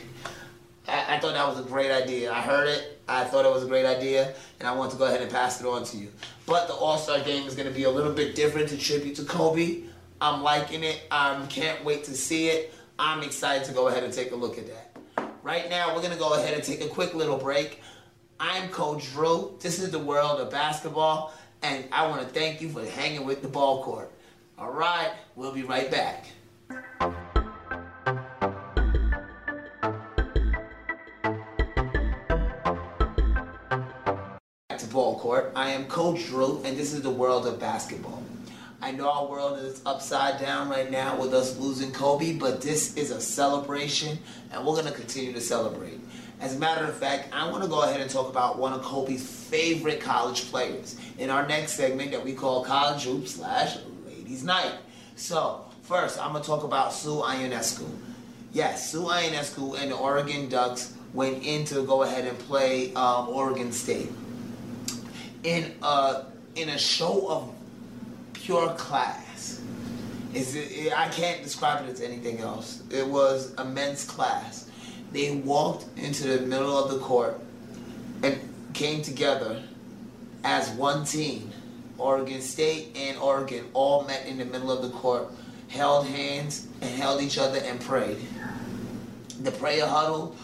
[0.88, 2.34] I, I thought that was a great idea.
[2.34, 3.00] I heard it.
[3.08, 5.62] I thought it was a great idea, and I want to go ahead and pass
[5.62, 6.12] it on to you.
[6.48, 9.16] But the All Star game is going to be a little bit different to tribute
[9.18, 9.84] to Kobe.
[10.26, 11.04] I'm liking it.
[11.12, 12.74] I can't wait to see it.
[12.98, 14.98] I'm excited to go ahead and take a look at that.
[15.44, 17.84] Right now, we're going to go ahead and take a quick little break.
[18.40, 19.56] I'm Coach Drew.
[19.62, 23.44] This is the world of basketball, and I want to thank you for hanging with
[23.44, 24.12] the ball court.
[24.58, 26.26] All right, we'll be right back.
[34.70, 35.52] Back to ball court.
[35.56, 38.24] I am Coach Drew, and this is the world of basketball.
[38.86, 42.96] I know our world is upside down right now with us losing Kobe, but this
[42.96, 44.20] is a celebration,
[44.52, 46.00] and we're going to continue to celebrate.
[46.40, 48.84] As a matter of fact, I want to go ahead and talk about one of
[48.84, 54.44] Kobe's favorite college players in our next segment that we call College Hoop slash Ladies
[54.44, 54.76] Night.
[55.16, 57.90] So, first, I'm going to talk about Sue Ionescu.
[58.54, 63.30] Yes, Sue Ionescu and the Oregon Ducks went in to go ahead and play um,
[63.30, 64.12] Oregon State
[65.42, 67.55] in a in a show of
[68.46, 69.60] pure class.
[70.36, 72.84] Is it, it, I can't describe it as anything else.
[72.92, 74.70] It was immense class.
[75.12, 77.40] They walked into the middle of the court
[78.22, 78.40] and
[78.74, 79.64] came together
[80.44, 81.52] as one team.
[81.98, 85.32] Oregon State and Oregon all met in the middle of the court,
[85.70, 88.18] held hands and held each other and prayed.
[89.42, 90.36] The prayer huddle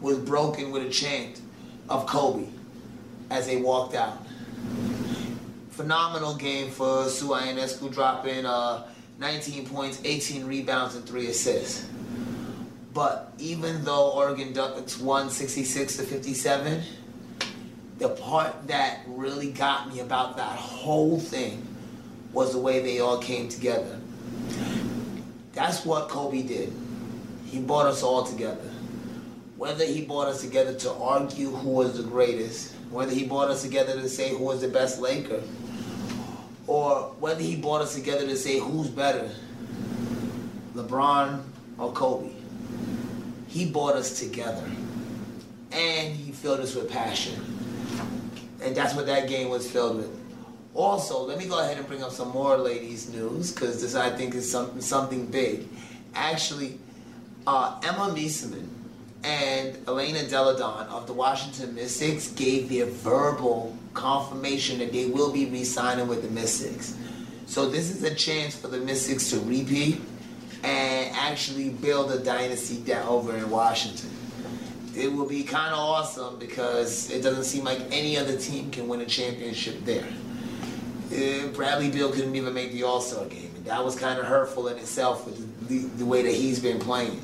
[0.00, 1.42] was broken with a chant
[1.90, 2.46] of Kobe
[3.28, 4.24] as they walked out
[5.80, 8.86] phenomenal game for Sue Ionescu, dropping uh,
[9.18, 11.88] 19 points, 18 rebounds, and 3 assists.
[12.92, 16.82] But even though Oregon Ducks won 66 to 57,
[17.96, 21.66] the part that really got me about that whole thing
[22.34, 23.98] was the way they all came together.
[25.54, 26.74] That's what Kobe did.
[27.46, 28.70] He brought us all together.
[29.56, 33.62] Whether he brought us together to argue who was the greatest, whether he brought us
[33.62, 35.40] together to say who was the best Laker,
[36.70, 39.28] or whether he brought us together to say who's better,
[40.74, 41.42] LeBron
[41.78, 42.30] or Kobe.
[43.48, 44.62] He brought us together.
[45.72, 47.34] And he filled us with passion.
[48.62, 50.16] And that's what that game was filled with.
[50.72, 54.10] Also, let me go ahead and bring up some more ladies' news because this I
[54.10, 55.66] think is something something big.
[56.14, 56.78] Actually,
[57.48, 58.68] uh, Emma Meesseman
[59.22, 65.32] and Elena Delle Donne of the Washington Mystics gave their verbal confirmation that they will
[65.32, 66.96] be re-signing with the Mystics.
[67.46, 70.00] So this is a chance for the Mystics to repeat
[70.62, 74.10] and actually build a dynasty down over in Washington.
[74.94, 78.88] It will be kind of awesome because it doesn't seem like any other team can
[78.88, 80.06] win a championship there.
[81.12, 83.50] Uh, Bradley Beal couldn't even make the All-Star game.
[83.56, 86.78] And that was kind of hurtful in itself with the, the way that he's been
[86.78, 87.20] playing.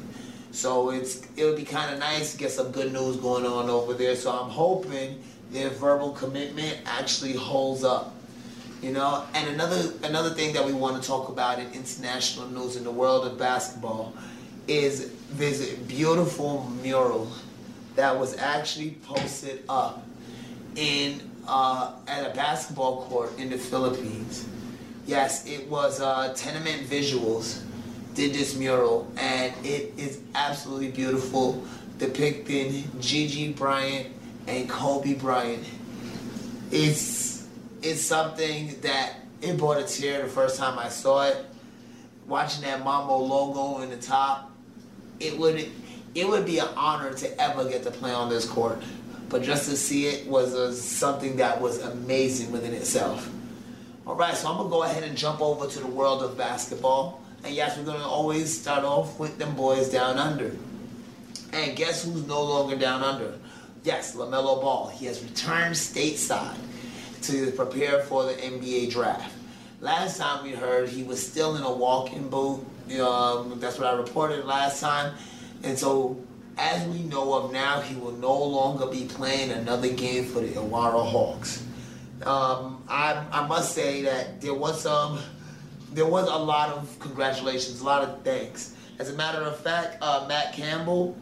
[0.57, 3.69] So it's it would be kind of nice to get some good news going on
[3.69, 4.16] over there.
[4.16, 8.14] So I'm hoping their verbal commitment actually holds up.
[8.81, 12.77] You know, and another another thing that we want to talk about in international news
[12.77, 14.14] in the world of basketball
[14.66, 17.31] is this beautiful mural
[17.95, 20.07] that was actually posted up
[20.75, 24.49] in uh, at a basketball court in the Philippines.
[25.07, 27.62] Yes, it was uh, Tenement Visuals
[28.16, 31.62] did this mural, and it is absolutely beautiful,
[31.98, 34.09] depicting Gigi Bryant
[34.48, 35.64] and Kobe Bryant.
[36.72, 37.46] It's
[37.83, 41.44] it's something that it brought a tear the first time I saw it.
[42.26, 44.50] Watching that Mamba logo in the top,
[45.20, 45.68] it would
[46.14, 48.83] it would be an honor to ever get to play on this court.
[49.29, 53.29] But just to see it was a, something that was amazing within itself.
[54.07, 57.20] All right, so I'm gonna go ahead and jump over to the world of basketball.
[57.46, 60.56] And yes, we're gonna always start off with them boys down under.
[61.52, 63.38] And guess who's no longer down under?
[63.85, 64.88] Yes, LaMelo Ball.
[64.88, 66.56] He has returned stateside
[67.22, 69.32] to prepare for the NBA draft.
[69.80, 72.66] Last time we heard he was still in a walking boot.
[73.00, 75.14] Um, that's what I reported last time.
[75.62, 76.18] And so
[76.59, 80.48] as we know of now, he will no longer be playing another game for the
[80.48, 81.62] Illawarra Hawks.
[82.24, 85.20] Um, I, I must say that there was some,
[85.92, 88.75] there was a lot of congratulations, a lot of thanks.
[88.99, 91.16] As a matter of fact, uh, Matt Campbell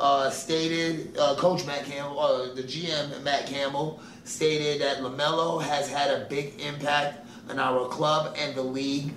[0.00, 5.88] uh, stated, uh, Coach Matt Campbell, uh, the GM Matt Campbell stated that LaMelo has
[5.88, 9.12] had a big impact on our club and the league,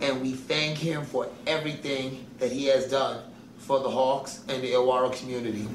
[0.00, 3.22] and we thank him for everything that he has done
[3.58, 5.66] for the Hawks and the Illawarra community.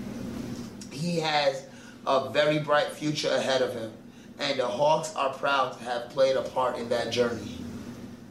[0.91, 1.65] He has
[2.08, 3.91] a very bright future ahead of him,
[4.39, 7.58] and the Hawks are proud to have played a part in that journey.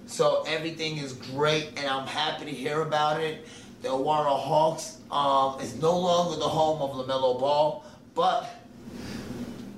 [0.09, 3.47] So everything is great, and I'm happy to hear about it.
[3.83, 8.51] The Illawarra Hawks um, is no longer the home of LaMelo Ball, but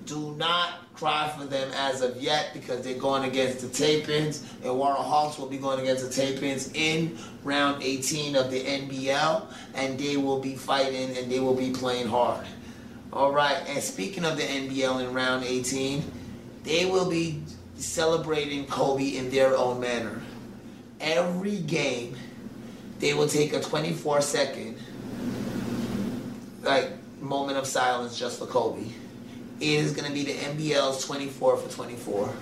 [0.06, 4.44] do not cry for them as of yet because they're going against the Taipans.
[4.62, 9.46] And Warren Hawks will be going against the Taipans in round 18 of the NBL,
[9.74, 12.46] and they will be fighting and they will be playing hard.
[13.12, 16.04] All right, and speaking of the NBL in round 18,
[16.62, 17.42] they will be
[17.80, 20.20] celebrating Kobe in their own manner.
[21.00, 22.16] Every game,
[22.98, 24.78] they will take a 24 second
[26.62, 26.90] like
[27.20, 28.84] moment of silence just for Kobe
[29.60, 32.32] is going to be the NBL's 24 for 24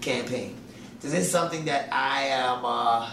[0.00, 0.56] campaign.
[1.00, 3.10] This is something that I am uh,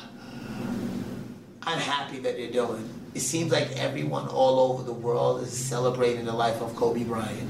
[1.64, 2.90] I'm happy that they're doing.
[3.14, 7.50] It seems like everyone all over the world is celebrating the life of Kobe Bryant.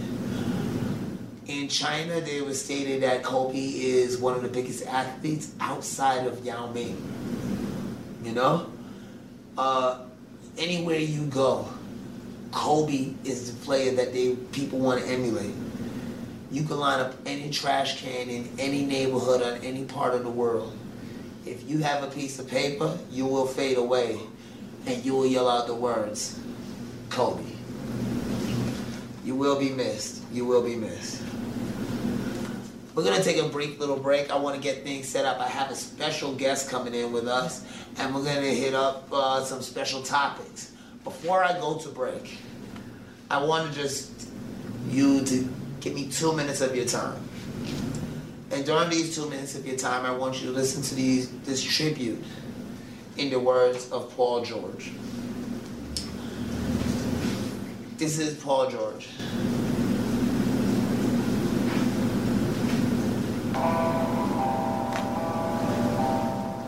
[1.53, 6.43] In China, they was stated that Kobe is one of the biggest athletes outside of
[6.43, 6.97] Yao Ming.
[8.23, 8.71] You know,
[9.55, 9.99] uh,
[10.57, 11.69] anywhere you go,
[12.51, 15.53] Kobe is the player that they people want to emulate.
[16.49, 20.31] You can line up any trash can in any neighborhood on any part of the
[20.31, 20.75] world.
[21.45, 24.19] If you have a piece of paper, you will fade away
[24.87, 26.39] and you will yell out the words,
[27.09, 27.43] Kobe.
[29.23, 30.23] You will be missed.
[30.31, 31.22] You will be missed.
[32.95, 34.29] We're going to take a brief little break.
[34.29, 35.39] I want to get things set up.
[35.39, 37.65] I have a special guest coming in with us,
[37.97, 40.71] and we're going to hit up uh, some special topics.
[41.03, 42.37] Before I go to break,
[43.31, 44.29] I want to just
[44.89, 45.49] you to
[45.83, 47.21] Give me two minutes of your time.
[48.51, 51.29] And during these two minutes of your time, I want you to listen to these,
[51.41, 52.23] this tribute
[53.17, 54.93] in the words of Paul George.
[57.97, 59.09] This is Paul George.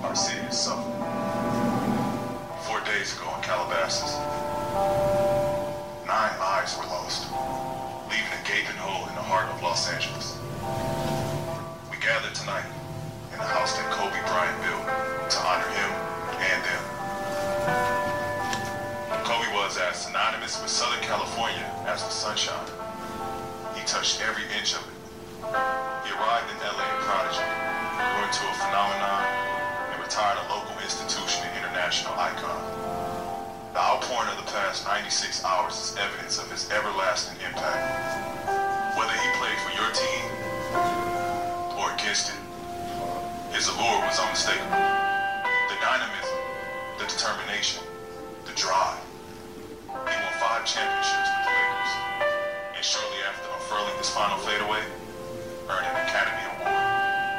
[0.03, 0.95] Our city is suffering.
[2.63, 4.15] Four days ago in Calabasas,
[6.08, 7.27] nine lives were lost
[8.10, 10.39] leaving a gaping hole in the heart of Los Angeles.
[11.91, 12.65] We gather tonight
[13.34, 14.88] in the house that Kobe Bryant built
[15.31, 15.91] to honor him
[16.39, 16.84] and them.
[19.25, 22.69] Kobe was as synonymous with Southern California as the sunshine.
[23.75, 25.94] He touched every inch of it.
[26.06, 29.26] He arrived in LA a prodigy, grew into a phenomenon,
[29.89, 32.62] and retired a local institution and international icon.
[33.74, 38.46] The outpouring of the past 96 hours is evidence of his everlasting impact.
[38.94, 40.26] Whether he played for your team
[41.74, 42.39] or against it,
[43.50, 44.78] his allure was unmistakable.
[44.78, 46.38] The dynamism,
[47.02, 47.82] the determination,
[48.46, 49.02] the drive.
[49.89, 51.91] He won five championships with the Lakers,
[52.78, 54.86] and shortly after unfurling his final fadeaway,
[55.69, 56.78] earned an Academy Award.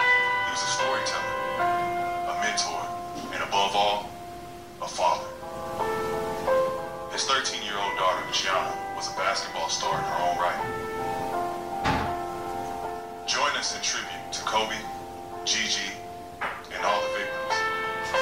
[0.02, 2.82] He was a storyteller, a mentor,
[3.30, 4.10] and above all,
[4.82, 5.30] a father.
[7.12, 10.58] His 13-year-old daughter, Gianna, was a basketball star in her own right.
[13.28, 14.74] Join us in tribute to Kobe,
[15.44, 15.94] Gigi,
[16.74, 17.54] and all the victims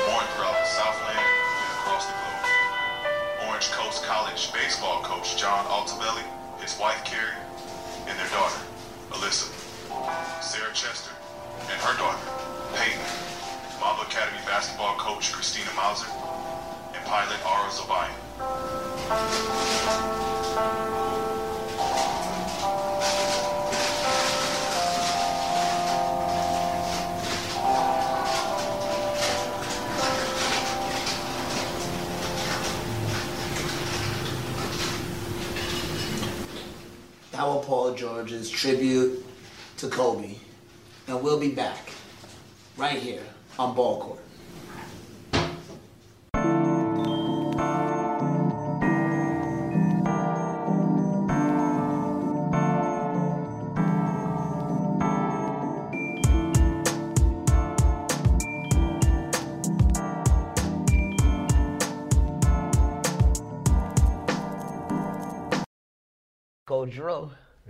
[0.04, 3.48] born throughout the Southland and across the globe.
[3.48, 6.24] Orange Coast College baseball coach John Altobelli,
[6.60, 7.32] his wife Keri,
[8.06, 8.60] and their daughter,
[9.10, 9.63] Alyssa.
[10.40, 11.12] Sarah Chester
[11.70, 12.18] and her daughter,
[12.74, 13.00] Payton.
[13.80, 16.08] Mamba Academy basketball coach Christina Mauser,
[16.94, 18.14] and pilot Ara Zobayan.
[37.64, 39.23] Paul George's tribute
[39.84, 40.36] to Kobe.
[41.08, 41.90] And we'll be back
[42.76, 43.22] right here
[43.58, 44.23] on Ball Court.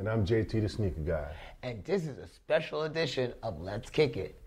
[0.04, 1.32] And I'm JT the Sneaker Guy.
[1.62, 4.38] and this is a special edition of Let's Kick It.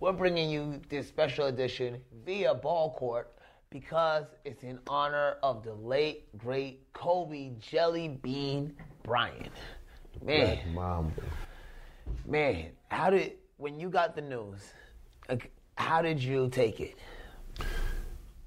[0.00, 3.30] We're bringing you this special edition via Ball Court
[3.68, 9.52] because it's in honor of the late, great Kobe Jelly Bean Bryant.
[10.22, 10.46] Man.
[10.46, 11.22] Black Mamba.
[12.24, 14.72] Man, how did when you got the news?
[15.76, 16.96] How did you take it?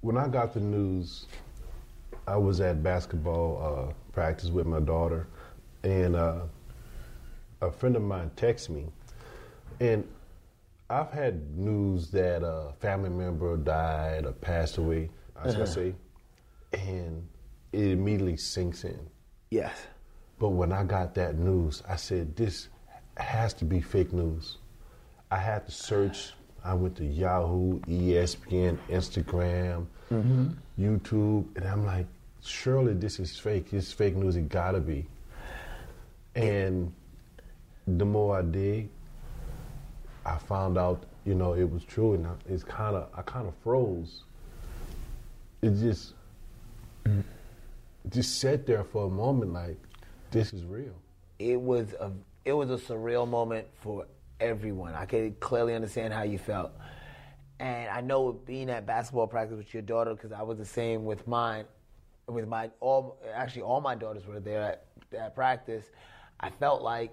[0.01, 1.27] When I got the news,
[2.27, 5.27] I was at basketball uh, practice with my daughter,
[5.83, 6.41] and uh,
[7.61, 8.85] a friend of mine texted me.
[9.79, 10.07] And
[10.89, 15.95] I've had news that a family member died or passed away, I should say,
[16.73, 17.27] and
[17.73, 18.99] it immediately sinks in.
[19.49, 19.75] Yes.
[20.39, 22.69] But when I got that news, I said, this
[23.17, 24.57] has to be fake news.
[25.31, 26.33] I had to search.
[26.63, 29.87] I went to Yahoo, ESPN, Instagram,
[30.79, 32.07] YouTube, and I'm like,
[32.41, 33.73] surely this is fake.
[33.73, 34.35] It's fake news.
[34.35, 35.07] It gotta be.
[36.37, 36.93] And
[37.87, 38.89] the more I dig,
[40.25, 43.47] I found out, you know, it was true, and I- it's kind of, I kind
[43.47, 44.23] of froze.
[45.63, 46.13] It just,
[47.05, 47.23] mm.
[48.09, 49.77] just sat there for a moment, like,
[50.31, 50.93] this is real.
[51.39, 52.11] it was a
[52.45, 54.05] it was a surreal moment for
[54.39, 54.93] everyone.
[54.93, 56.71] I could clearly understand how you felt,
[57.59, 61.05] and I know being at basketball practice with your daughter because I was the same
[61.05, 61.65] with mine.
[62.27, 64.85] With my all actually all my daughters were there at,
[65.17, 65.85] at practice.
[66.39, 67.11] I felt like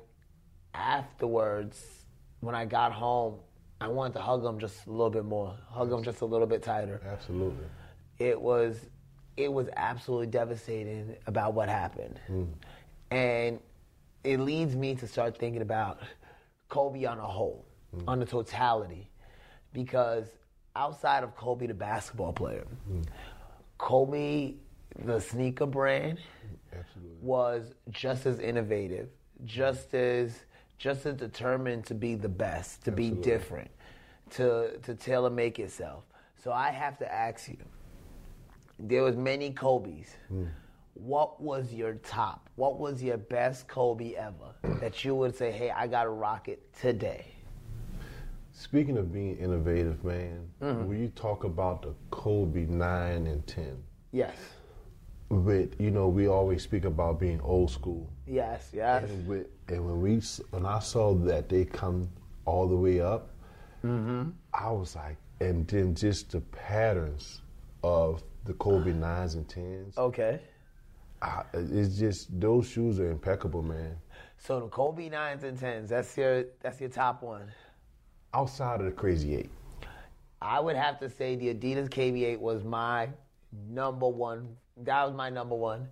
[0.74, 2.04] afterwards
[2.40, 3.36] when I got home,
[3.80, 6.46] I wanted to hug them just a little bit more, hug them just a little
[6.46, 7.00] bit tighter.
[7.06, 7.66] Absolutely.
[8.18, 8.86] it was
[9.36, 12.20] it was absolutely devastating about what happened.
[12.28, 12.44] Hmm.
[13.10, 13.60] And
[14.22, 15.98] it leads me to start thinking about
[16.68, 18.08] kobe on a whole hmm.
[18.08, 19.10] on the totality.
[19.72, 20.28] Because
[20.76, 23.02] outside of kobe the basketball player hmm.
[23.78, 24.54] kobe
[25.04, 26.18] the sneaker brand
[26.78, 27.16] Absolutely.
[27.20, 29.08] was just as innovative,
[29.44, 30.44] just as
[30.78, 33.70] just as determined to be the best, to be different,
[34.30, 36.04] to to tailor make itself.
[36.42, 37.56] So I have to ask you.
[38.78, 40.08] There was many Kobe's.
[40.94, 42.48] What was your top?
[42.56, 46.48] What was your best Kobe ever that you would say, "Hey, I got to rock
[46.48, 47.26] it today"?
[48.52, 50.86] Speaking of being innovative, man, Mm-hmm.
[50.88, 54.36] when you talk about the Kobe 9 and 10, Yes,
[55.34, 58.10] but you know, we always speak about being old school.
[58.26, 59.04] yes, yes.
[59.10, 60.20] And, with, and when we
[60.50, 62.08] when I saw that they come
[62.46, 63.30] all the way up,
[63.84, 64.30] Mm-hmm.
[64.54, 67.42] I was like, and then just the patterns
[67.82, 69.98] of the Kobe nines and tens.
[69.98, 70.40] Okay.
[71.20, 73.96] I, it's just those shoes are impeccable, man.
[74.38, 75.90] So the Kobe nines and tens.
[75.90, 77.52] That's your that's your top one.
[78.32, 79.50] Outside of the Crazy Eight,
[80.40, 83.08] I would have to say the Adidas KB8 was my
[83.68, 84.56] number one.
[84.76, 85.88] That was my number one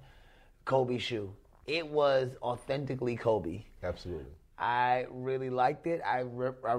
[0.65, 1.33] Kobe shoe.
[1.67, 3.63] It was authentically Kobe.
[3.83, 4.33] absolutely.
[4.59, 6.01] I really liked it.
[6.07, 6.77] I, re- I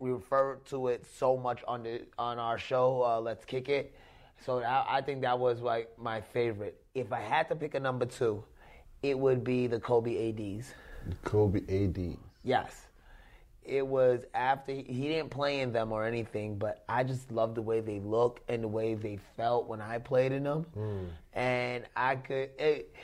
[0.00, 3.02] refer to it so much on the on our show.
[3.02, 3.94] Uh, Let's kick it.
[4.44, 6.82] So I, I think that was like my favorite.
[6.94, 8.44] If I had to pick a number two,
[9.02, 10.74] it would be the Kobe ADs.
[11.08, 12.18] The Kobe ADs.
[12.44, 12.86] Yes.
[13.64, 17.54] It was after he he didn't play in them or anything, but I just loved
[17.54, 20.66] the way they look and the way they felt when I played in them.
[21.32, 22.94] And I could, it,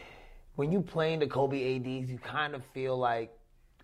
[0.56, 3.32] when you play in the Kobe ADs, you kind of feel like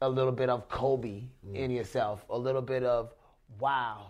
[0.02, 1.22] a little bit of Kobe
[1.54, 3.12] in yourself, a little bit of
[3.60, 4.08] wow,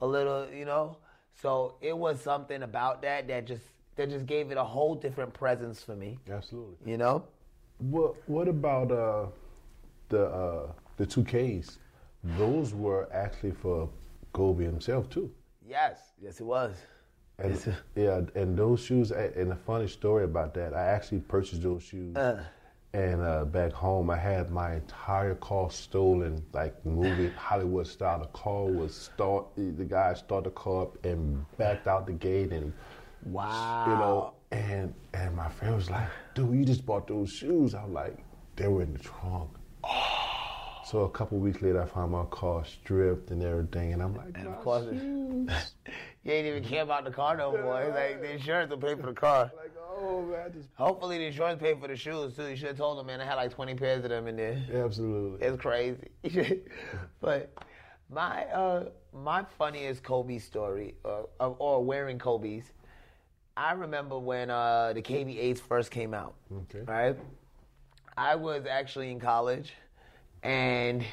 [0.00, 0.96] a little, you know.
[1.42, 3.64] So it was something about that that just
[3.96, 6.76] that just gave it a whole different presence for me, Absolutely.
[6.90, 7.24] you know.
[7.78, 9.26] What What about uh,
[10.08, 11.78] the uh, the two Ks?
[12.36, 13.88] Those were actually for
[14.32, 15.30] Kobe himself too.
[15.66, 16.76] Yes, yes, it was.
[17.38, 19.10] And, Yes, yeah, and those shoes.
[19.12, 20.74] And a funny story about that.
[20.74, 22.16] I actually purchased those shoes.
[22.16, 22.42] Uh.
[22.94, 28.20] And uh, back home, I had my entire car stolen, like movie Hollywood style.
[28.20, 29.46] The car was start.
[29.56, 32.72] The guy started the car up and backed out the gate, and
[33.22, 33.84] Wow.
[33.86, 37.92] you know, and and my friend was like, "Dude, you just bought those shoes." I'm
[37.92, 38.16] like,
[38.54, 39.50] "They were in the trunk."
[40.88, 44.28] So a couple weeks later, I found my car stripped and everything, and I'm like,
[44.36, 45.74] And "My of course, shoes."
[46.22, 47.82] you ain't even care about the car no more.
[47.82, 49.50] It's like the insurance will pay for the car.
[49.56, 52.46] like, oh man, just Hopefully, the insurance paid for the shoes too.
[52.46, 53.20] You should have told them, man.
[53.20, 54.62] I had like 20 pairs of them in there.
[54.84, 55.44] absolutely.
[55.44, 56.08] It's crazy.
[57.20, 57.52] but
[58.08, 62.70] my uh, my funniest Kobe story, uh, of- or wearing Kobe's,
[63.56, 66.34] I remember when uh, the KB8s first came out.
[66.52, 66.82] Okay.
[66.86, 67.16] Right?
[68.16, 69.72] I was actually in college,
[70.46, 71.04] and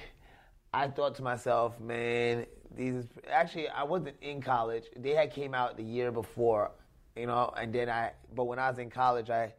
[0.74, 3.06] I thought to myself, man, these.
[3.30, 4.84] Actually, I wasn't in college.
[4.96, 6.72] They had came out the year before,
[7.16, 8.12] you know, and then I.
[8.36, 9.54] But when I was in college, I.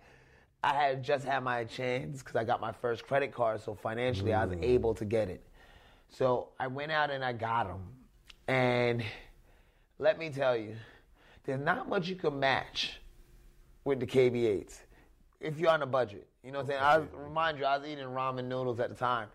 [0.62, 4.32] I had just had my chance because I got my first credit card, so financially
[4.32, 4.62] I was mm.
[4.62, 5.44] able to get it.
[6.08, 7.82] So I went out and I got them,
[8.48, 9.04] and
[9.98, 10.74] let me tell you,
[11.44, 12.98] there's not much you can match
[13.84, 14.78] with the KB8s
[15.38, 16.26] if you're on a budget.
[16.42, 17.14] You know what I'm saying?
[17.14, 19.28] I remind you, I was eating ramen noodles at the time,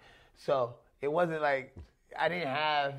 [0.45, 1.75] so it wasn't like
[2.17, 2.95] I didn't have.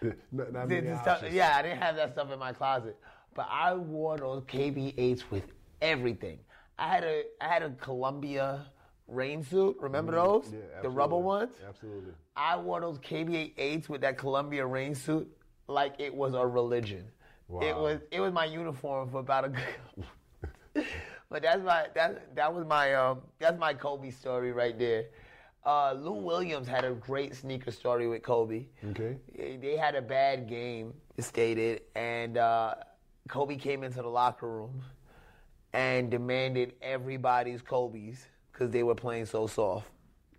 [0.32, 2.96] Not, not the- the stuff, yeah, I didn't have that stuff in my closet,
[3.34, 5.44] but I wore those KB8s with
[5.80, 6.38] everything.
[6.76, 8.66] I had a I had a Columbia
[9.06, 9.76] rain suit.
[9.80, 10.46] Remember those?
[10.46, 10.56] Mm-hmm.
[10.56, 11.52] Yeah, the rubber ones.
[11.68, 12.12] Absolutely.
[12.34, 15.30] I wore those KB8s with that Columbia rain suit
[15.68, 17.04] like it was a religion.
[17.46, 17.60] Wow.
[17.60, 20.84] It was it was my uniform for about a good.
[21.30, 25.04] but that's my that that was my um that's my Kobe story right there.
[25.64, 28.66] Uh, Lou Williams had a great sneaker story with Kobe.
[28.90, 29.16] Okay.
[29.36, 32.74] They had a bad game, it stated, and uh,
[33.28, 34.82] Kobe came into the locker room
[35.72, 39.86] and demanded everybody's Kobe's because they were playing so soft.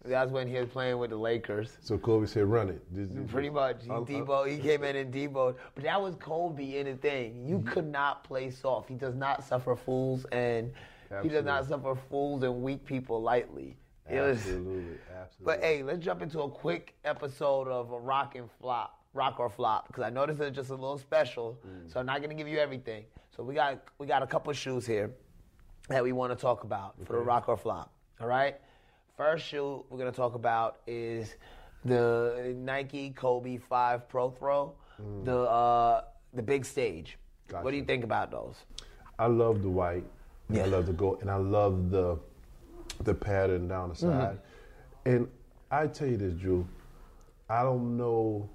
[0.05, 1.77] That's when he was playing with the Lakers.
[1.79, 3.85] So Kobe said, "Run it." This- this- Pretty much.
[3.85, 5.55] He uh, Debo, he came in and Debo.
[5.75, 7.47] But that was Kobe in the thing.
[7.47, 8.89] You could not play soft.
[8.89, 10.73] He does not suffer fools and
[11.21, 13.77] he does not suffer fools and weak people lightly.
[14.09, 15.45] It was- Absolutely, absolutely.
[15.45, 19.49] but hey, let's jump into a quick episode of a rock and flop, rock or
[19.49, 21.91] flop, because I know this is just a little special, Mm.
[21.91, 23.05] so I'm not gonna give you everything.
[23.35, 25.11] So we got we got a couple shoes here
[25.87, 27.91] that we want to talk about for the rock or flop.
[28.19, 28.59] All right,
[29.17, 31.35] first shoe we're gonna talk about is
[31.85, 34.73] the Nike Kobe Five Protro,
[35.23, 37.17] the uh, the big stage.
[37.51, 37.87] What do you Mm.
[37.87, 38.65] Think about those?
[39.19, 40.05] I love the white.
[40.49, 42.17] and I love the gold, and I love the
[43.01, 44.39] the pattern down the side.
[45.05, 45.27] And
[45.71, 46.67] I tell you this, Drew.
[47.49, 48.49] I don't know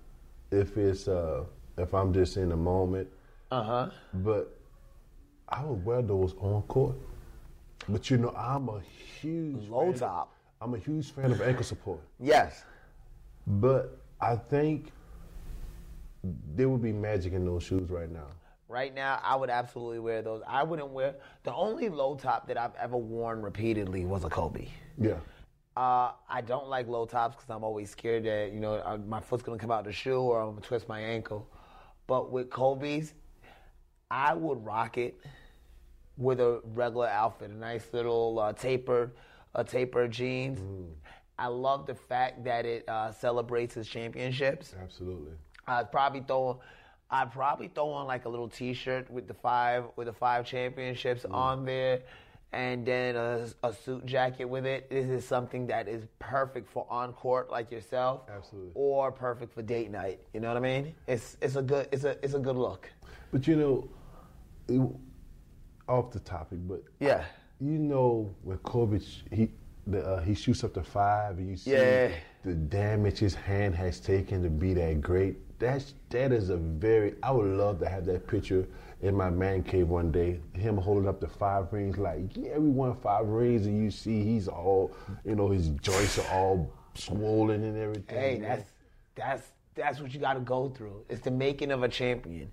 [0.51, 1.45] if it's uh
[1.76, 3.09] if I'm just in the moment,
[3.51, 3.91] Uh huh.
[4.14, 4.59] but
[5.49, 6.97] I would wear those on court.
[7.89, 8.80] But you know, I'm a
[9.20, 10.34] huge Low fan- top.
[10.61, 12.01] I'm a huge fan of ankle support.
[12.18, 12.64] Yes.
[13.47, 14.91] But I think
[16.55, 18.26] there would be magic in those shoes right now.
[18.68, 20.42] Right now, I would absolutely wear those.
[20.46, 24.68] I wouldn't wear the only low top that I've ever worn repeatedly was a Kobe.
[24.98, 25.14] Yeah.
[25.74, 29.20] Uh, I don't like low tops because I'm always scared that you know uh, my
[29.20, 31.48] foot's gonna come out the shoe or I'm gonna twist my ankle.
[32.06, 33.14] But with Kobe's,
[34.10, 35.18] I would rock it
[36.18, 39.12] with a regular outfit, a nice little uh, tapered,
[39.54, 40.60] a tapered jeans.
[41.38, 44.74] I love the fact that it uh, celebrates his championships.
[44.82, 45.32] Absolutely.
[45.68, 46.60] I'd probably throw
[47.11, 51.24] I'd probably throw on like a little T-shirt with the five with the five championships
[51.30, 52.00] on there,
[52.52, 54.90] and then a, a suit jacket with it.
[54.90, 58.72] This is something that is perfect for on court like yourself, Absolutely.
[58.74, 60.20] or perfect for date night.
[60.34, 60.94] You know what I mean?
[61.06, 62.90] It's it's a good it's a it's a good look.
[63.32, 63.88] But you know,
[64.68, 64.96] it-
[65.88, 67.24] off the topic, but Yeah.
[67.61, 69.00] you know when Kobe
[69.32, 69.48] he
[69.86, 72.11] the, uh, he shoots up to five, and you see Yeah.
[72.44, 75.38] the damage his hand has taken to be that great.
[75.59, 77.14] That's that is a very.
[77.22, 78.66] I would love to have that picture
[79.02, 80.40] in my man cave one day.
[80.54, 84.22] Him holding up the five rings, like yeah, we won five rings, and you see
[84.22, 84.92] he's all,
[85.24, 88.18] you know, his joints are all swollen and everything.
[88.18, 88.48] Hey, man.
[88.48, 88.70] that's
[89.14, 91.04] that's that's what you got to go through.
[91.09, 92.50] It's the making of a champion.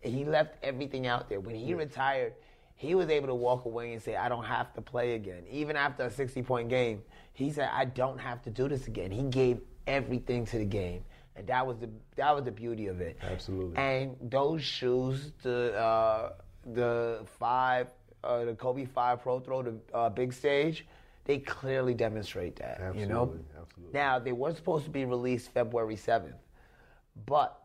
[0.00, 1.40] He left everything out there.
[1.40, 2.34] When he retired,
[2.76, 5.76] he was able to walk away and say, "I don't have to play again." Even
[5.76, 7.02] after a sixty-point game,
[7.32, 11.04] he said, "I don't have to do this again." He gave everything to the game,
[11.36, 13.18] and that was the that was the beauty of it.
[13.22, 13.76] Absolutely.
[13.76, 16.32] And those shoes, the uh,
[16.72, 17.88] the five,
[18.22, 20.86] uh, the Kobe Five Protro, the uh, big stage.
[21.26, 23.22] They clearly demonstrate that, you know.
[23.22, 23.98] Absolutely, absolutely.
[23.98, 26.36] Now they were supposed to be released February seventh,
[27.24, 27.62] but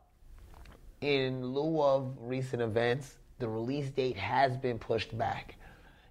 [1.01, 5.55] in lieu of recent events, the release date has been pushed back.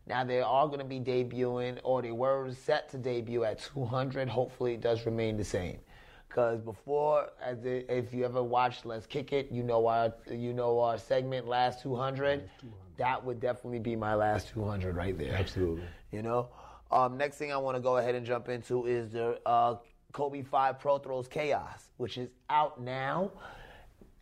[0.06, 4.28] Now they are going to be debuting, or they were set to debut at 200.
[4.28, 5.78] Hopefully, it does remain the same.
[6.28, 10.78] Because before, as if you ever watched Let's Kick It, you know our you know
[10.80, 12.48] our segment Last 200.
[12.98, 15.34] That would definitely be my last 200 right there.
[15.34, 15.84] Absolutely.
[16.12, 16.48] You know.
[16.90, 19.76] Um, next thing I want to go ahead and jump into is the uh,
[20.12, 23.30] Kobe Five Protros Chaos, which is out now.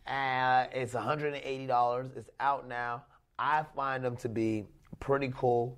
[0.05, 2.17] Uh, it's $180.
[2.17, 3.03] It's out now.
[3.39, 4.65] I find them to be
[4.99, 5.77] pretty cool.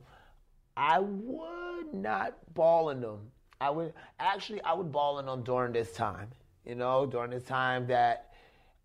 [0.78, 3.32] I would not ball in them.
[3.62, 6.30] I would actually I would ball in them during this time.
[6.66, 8.34] You know, during this time that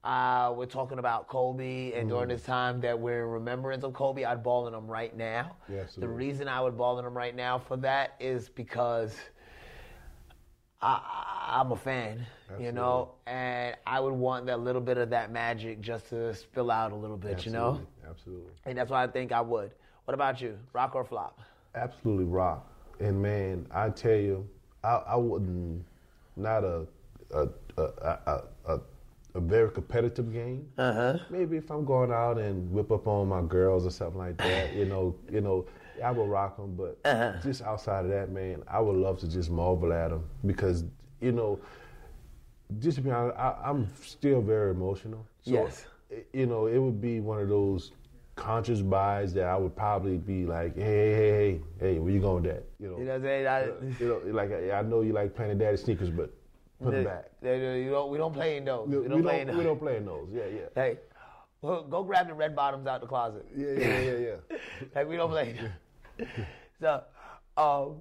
[0.03, 4.25] uh, we're talking about Kobe, and during this time that we're in remembrance of Kobe,
[4.25, 5.57] I'd ball in them right now.
[5.68, 9.14] Yeah, the reason I would ball in them right now for that is because
[10.83, 11.01] I,
[11.49, 12.27] I'm a fan,
[12.59, 16.70] you know, and I would want that little bit of that magic just to spill
[16.70, 18.11] out a little bit, you know, Absolutely.
[18.11, 18.53] Absolutely.
[18.66, 19.72] and that's why I think I would.
[20.05, 21.41] What about you, rock or flop?
[21.75, 22.70] absolutely rock.
[23.01, 24.47] And man, I tell you,
[24.85, 25.85] I, I wouldn't
[26.37, 26.87] not a
[27.32, 28.80] a a, a, a,
[29.35, 30.68] a very competitive game.
[30.78, 31.18] Uh-huh.
[31.30, 34.68] Maybe if I'm going out and whip up on my girls or something like that,
[34.76, 35.66] you know, you know,
[36.05, 36.76] I will rock them.
[36.76, 37.32] But Uh-huh.
[37.43, 40.85] just outside of that, man, I would love to just marvel at them because
[41.20, 41.59] you know,
[42.78, 45.26] just to be honest, I, I'm still very emotional.
[45.43, 45.87] So, Yes.
[46.32, 47.91] You know, it would be one of those
[48.37, 51.61] conscious buys that I would probably be like, hey, hey, hey, hey,
[51.95, 52.64] hey, where you going with that?
[52.80, 53.47] You know, You know what I'm saying?
[53.47, 56.32] I- you know, like I, I know you like playing daddy sneakers, but
[56.82, 57.26] put them back.
[57.41, 58.89] They- they- you don't, we don't play in those.
[58.89, 59.57] We, We don't play in those.
[59.57, 60.28] we don't play in those.
[60.32, 60.61] Yeah, yeah.
[60.74, 60.99] Hey,
[61.62, 63.47] well, go grab the red bottoms out the closet.
[63.57, 64.12] Yeah, yeah, yeah,
[64.51, 64.57] yeah.
[64.95, 65.59] like we don't play.
[66.80, 67.03] so,
[67.57, 68.01] um,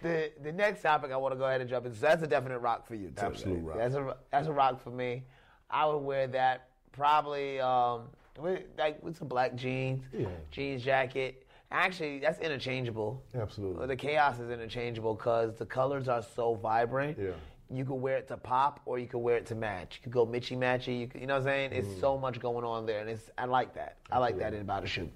[0.00, 1.98] the the next topic I want to go ahead and jump into.
[1.98, 3.26] So that's a definite rock for you too.
[3.26, 3.64] Absolute right?
[3.66, 3.78] rock.
[3.78, 5.24] That's a that's a rock for me.
[5.70, 8.08] I would wear that probably um,
[8.38, 10.26] with, like with some black jeans, Yeah.
[10.50, 11.46] jeans jacket.
[11.70, 13.22] Actually, that's interchangeable.
[13.34, 13.86] Absolutely.
[13.86, 17.18] The chaos is interchangeable because the colors are so vibrant.
[17.18, 17.30] Yeah.
[17.70, 19.96] You could wear it to pop or you could wear it to match.
[19.96, 21.00] You could go Mitchy Matchy.
[21.00, 21.72] You, could, you know what I'm saying?
[21.72, 23.96] It's so much going on there, and it's I like that.
[24.10, 25.10] I like that in about a shoot.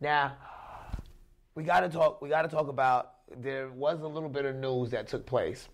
[0.00, 0.32] Now,
[1.54, 2.22] we got to talk.
[2.22, 3.16] We got to talk about.
[3.36, 5.68] There was a little bit of news that took place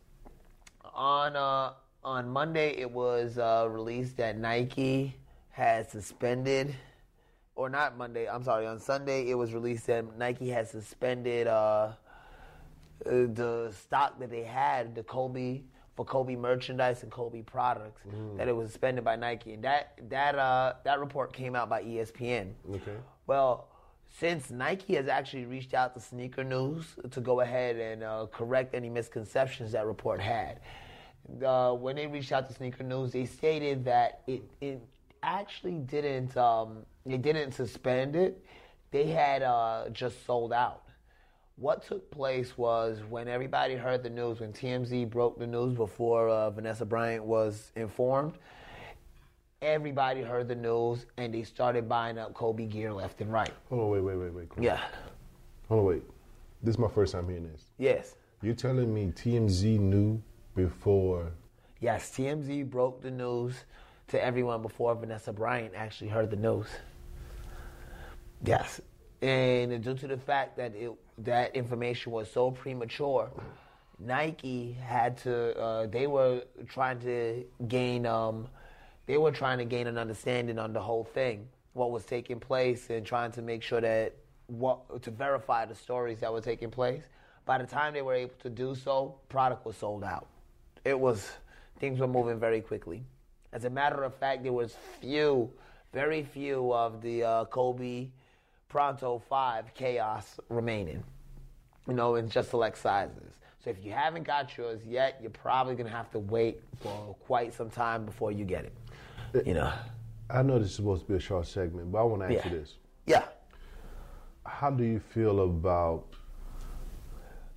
[0.93, 2.70] on uh, on Monday.
[2.76, 5.14] It was uh, released that Nike
[5.57, 6.74] had suspended,
[7.54, 8.28] or not Monday.
[8.28, 8.66] I'm sorry.
[8.66, 11.92] On Sunday, it was released that Nike had suspended uh, uh,
[13.07, 15.62] the stock that they had, the Kobe
[15.94, 18.02] for Kobe merchandise and Kobe products,
[18.36, 21.82] that it was suspended by Nike, and that that uh, that report came out by
[21.82, 22.52] ESPN.
[22.74, 22.96] Okay.
[23.26, 23.68] Well,
[24.18, 28.74] since Nike has actually reached out to Sneaker News to go ahead and uh, correct
[28.74, 30.61] any misconceptions that report had,
[31.42, 34.82] uh, when they reached out to Sneaker News, they stated that it it
[35.27, 38.43] actually didn't um, they didn't suspend it.
[38.93, 40.83] They had uh, just sold out.
[41.57, 46.29] What took place was when everybody heard the news, when TMZ broke the news before
[46.29, 48.35] uh, Vanessa Bryant was informed,
[49.62, 53.53] everybody heard the news and they started buying up Kobe gear left and right.
[53.70, 54.49] Hold on, wait, wait, wait, wait.
[54.61, 54.81] Yeah.
[55.68, 56.03] Hold on, wait.
[56.62, 57.64] This is my first time hearing this.
[57.79, 58.16] Yes.
[58.43, 60.22] You're telling me TMZ knew
[60.55, 61.33] before?
[61.81, 62.11] Yes.
[62.11, 63.64] TMZ broke the news
[64.09, 66.66] to everyone before Vanessa Bryant actually heard the news.
[68.44, 68.80] Yes.
[69.22, 73.30] And due to the fact that it, that information was so premature,
[73.98, 75.59] Nike had to.
[75.59, 78.07] Uh, they were trying to gain.
[78.07, 78.48] Um,
[79.07, 82.90] they were trying to gain an understanding on the whole thing, what was taking place,
[82.90, 84.14] and trying to make sure that
[84.48, 87.02] what to verify the stories that were taking place.
[87.46, 90.26] By the time they were able to do so, product was sold out.
[90.84, 91.30] It was
[91.78, 93.04] things were moving very quickly.
[93.57, 95.50] As a matter of fact, there was few,
[95.94, 98.09] very few of the uh, Kobe
[98.70, 101.02] Protro Five Chaos remaining.
[101.88, 103.32] You know, in just select sizes.
[103.64, 107.54] So if you haven't got yours yet, you're probably gonna have to wait for quite
[107.54, 109.46] some time before you get it.
[109.46, 109.72] You know.
[110.28, 112.44] I know this is supposed to be a short segment, but I want to ask
[112.44, 112.52] Yeah.
[112.52, 112.74] you this.
[113.07, 113.24] Yeah.
[114.44, 116.04] How do you feel about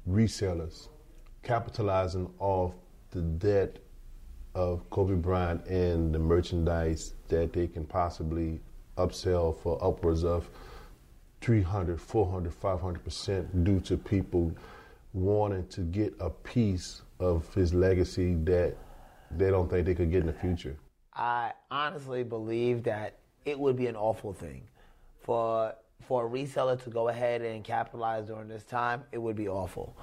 [0.09, 0.87] resellers
[1.43, 2.71] capitalizing off
[3.11, 3.79] the debt
[4.55, 8.59] of Kobe Bryant and the merchandise that they can possibly
[8.97, 10.49] upsell for upwards of
[11.41, 14.51] 300, 400, 500% due to people
[15.13, 18.75] wanting to get a piece of his legacy that
[19.31, 20.75] they don't think they could get in the future?
[21.13, 24.63] I honestly believe that it would be an awful thing
[25.21, 25.73] for
[26.07, 29.03] for a reseller to go ahead and capitalize during this time.
[29.11, 29.95] It would be awful.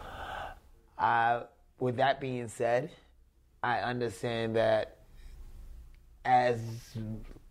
[1.79, 2.91] With that being said,
[3.67, 4.99] I understand that
[6.25, 6.61] as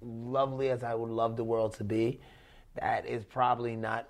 [0.02, 2.22] lovely as I would love the world to be,
[2.76, 4.08] that is probably not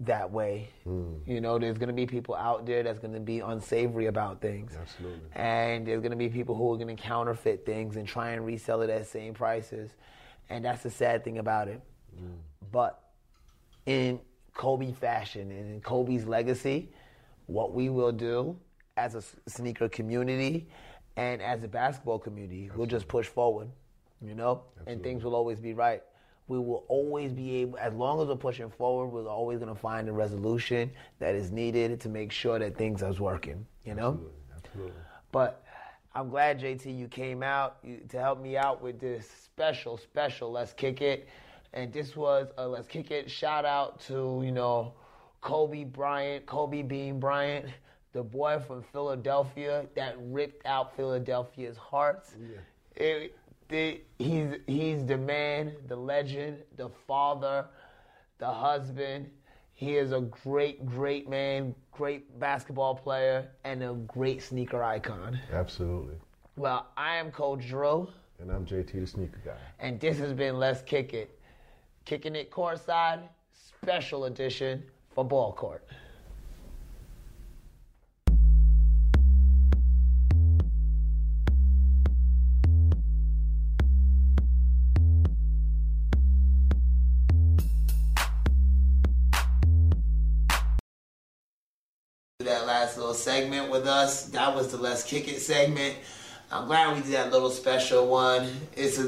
[0.00, 0.70] that way.
[0.84, 1.16] Hmm.
[1.26, 4.40] You know, there's going to be people out there that's going to be unsavory about
[4.40, 4.72] things.
[4.74, 5.20] Absolutely.
[5.34, 8.46] And there's going to be people who are going to counterfeit things and try and
[8.46, 9.90] resell it at same prices.
[10.48, 11.82] And that's the sad thing about it.
[12.18, 12.36] Hmm.
[12.72, 13.02] But
[13.84, 14.18] in
[14.54, 16.88] Kobe fashion and in Kobe's legacy,
[17.44, 18.56] what we will do
[18.96, 20.68] as a sneaker community
[21.16, 23.68] and as a basketball community, we'll just push forward,
[24.20, 26.02] you know, and things will always be right.
[26.46, 29.80] We will always be able, as long as we're pushing forward, we're always going to
[29.80, 34.10] find a resolution that is needed to make sure that things are working, you know?
[34.10, 34.30] Absolutely.
[34.56, 34.92] Absolutely.
[35.32, 35.64] But
[36.14, 40.72] I'm glad, JT, you came out to help me out with this special, special Let's
[40.72, 41.28] Kick It.
[41.72, 44.92] And this was a Let's Kick It shout out to, you know,
[45.40, 47.66] Kobe Bryant, Kobe Bean Bryant,
[48.14, 52.36] the boy from Philadelphia that ripped out Philadelphia's hearts.
[52.96, 53.36] It-
[53.68, 57.66] the- he's, he's the man, the legend, the father,
[58.38, 59.30] the husband.
[59.72, 65.38] He is a great, great man, great basketball player, and a great sneaker icon.
[65.52, 66.14] Absolutely.
[66.56, 68.08] Well, I am Coach Drew,
[68.38, 69.56] And I'm JT the sneaker guy.
[69.80, 71.36] and this has been Let's Kick It.
[72.04, 74.84] Kicking It Courtside, special edition
[75.14, 75.84] for Ball Court.
[93.14, 94.26] Little segment with us.
[94.26, 95.94] That was the Let's Kick It segment.
[96.50, 98.50] I'm glad we did that little special one.
[98.76, 99.04] It's a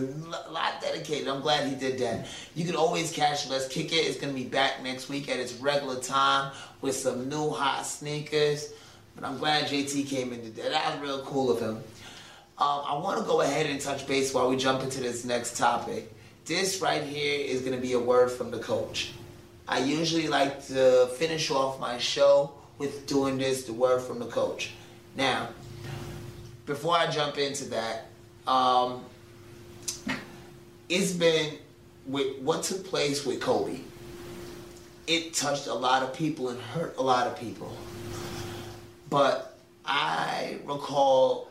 [0.48, 1.26] lot dedicated.
[1.26, 2.28] I'm glad he did that.
[2.54, 3.96] You can always catch Let's Kick It.
[3.96, 6.52] It's going to be back next week at its regular time
[6.82, 8.72] with some new hot sneakers.
[9.16, 10.68] But I'm glad JT came in today.
[10.68, 11.76] That was real cool of him.
[12.58, 15.56] Um, I want to go ahead and touch base while we jump into this next
[15.56, 16.14] topic.
[16.44, 19.12] This right here is going to be a word from the coach.
[19.66, 24.26] I usually like to finish off my show with doing this, the word from the
[24.26, 24.72] coach.
[25.16, 25.48] Now,
[26.66, 28.06] before I jump into that,
[28.46, 29.04] um,
[30.88, 31.54] it's been
[32.06, 33.80] with what took place with Kobe.
[35.06, 37.76] It touched a lot of people and hurt a lot of people.
[39.08, 41.48] But I recall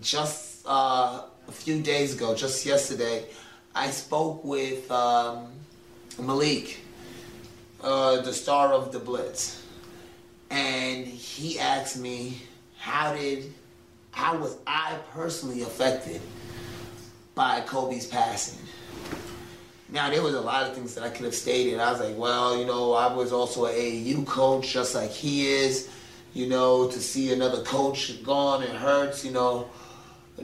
[0.00, 3.26] just uh, a few days ago, just yesterday,
[3.74, 5.48] I spoke with um,
[6.18, 6.80] Malik,
[7.82, 9.63] uh, the star of the Blitz,
[10.54, 12.40] and he asked me,
[12.78, 13.52] "How did,
[14.12, 16.20] how was I personally affected
[17.34, 18.60] by Kobe's passing?"
[19.88, 21.80] Now there was a lot of things that I could have stated.
[21.80, 25.48] I was like, "Well, you know, I was also an AAU coach, just like he
[25.48, 25.88] is."
[26.34, 29.24] You know, to see another coach gone, it hurts.
[29.24, 29.68] You know,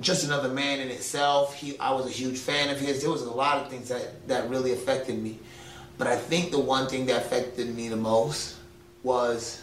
[0.00, 1.54] just another man in itself.
[1.54, 3.02] He, I was a huge fan of his.
[3.02, 5.38] There was a lot of things that, that really affected me.
[5.98, 8.56] But I think the one thing that affected me the most
[9.02, 9.62] was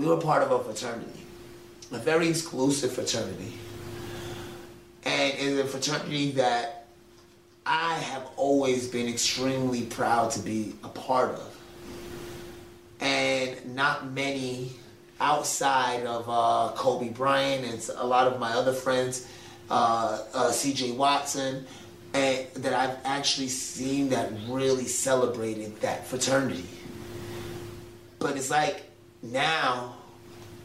[0.00, 1.20] we were part of a fraternity,
[1.92, 3.52] a very exclusive fraternity.
[5.04, 6.86] And it's a fraternity that
[7.66, 11.54] I have always been extremely proud to be a part of.
[13.00, 14.72] And not many
[15.20, 19.28] outside of uh, Kobe Bryant and a lot of my other friends,
[19.68, 21.66] uh, uh, CJ Watson,
[22.14, 26.64] and that I've actually seen that really celebrated that fraternity.
[28.18, 28.89] But it's like
[29.22, 29.96] now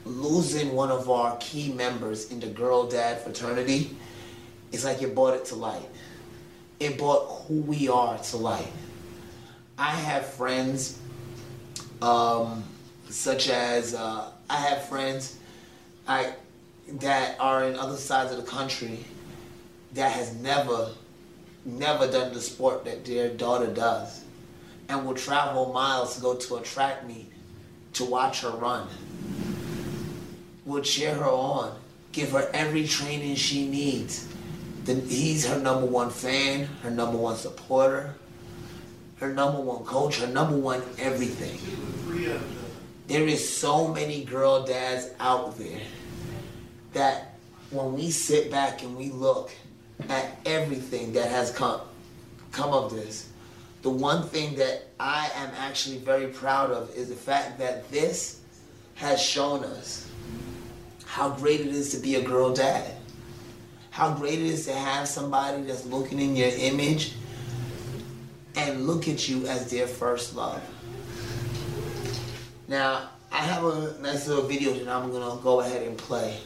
[0.06, 3.96] losing one of our key members in the girl dad fraternity,
[4.72, 5.90] it's like it brought it to light.
[6.80, 8.72] It brought who we are to light.
[9.78, 11.00] I have friends
[12.02, 12.64] um,
[13.10, 15.40] such as uh, I have friends
[16.08, 16.34] I
[17.00, 19.04] that are in other sides of the country
[19.94, 20.92] that has never
[21.66, 24.24] never done the sport that their daughter does
[24.88, 27.32] and will travel miles to go to a track meet
[27.96, 28.88] to watch her run.
[30.66, 31.76] Will cheer her on
[32.16, 34.28] give her every training she needs.
[34.88, 38.14] He's her number one fan her number one supporter
[39.18, 41.60] her number one coach her number one everything.
[43.08, 45.82] There is so many girl dads out there
[46.94, 47.36] that
[47.72, 49.52] when we sit back and we look
[50.08, 51.82] at everything that has come
[52.52, 53.30] come of this,
[53.86, 58.40] the one thing that I am actually very proud of is the fact that this
[58.96, 60.10] has shown us
[61.06, 62.92] how great it is to be a girl dad.
[63.92, 67.14] How great it is to have somebody that's looking in your image
[68.56, 70.64] and look at you as their first love.
[72.68, 76.40] Now, I have a nice little video that I'm gonna go ahead and play.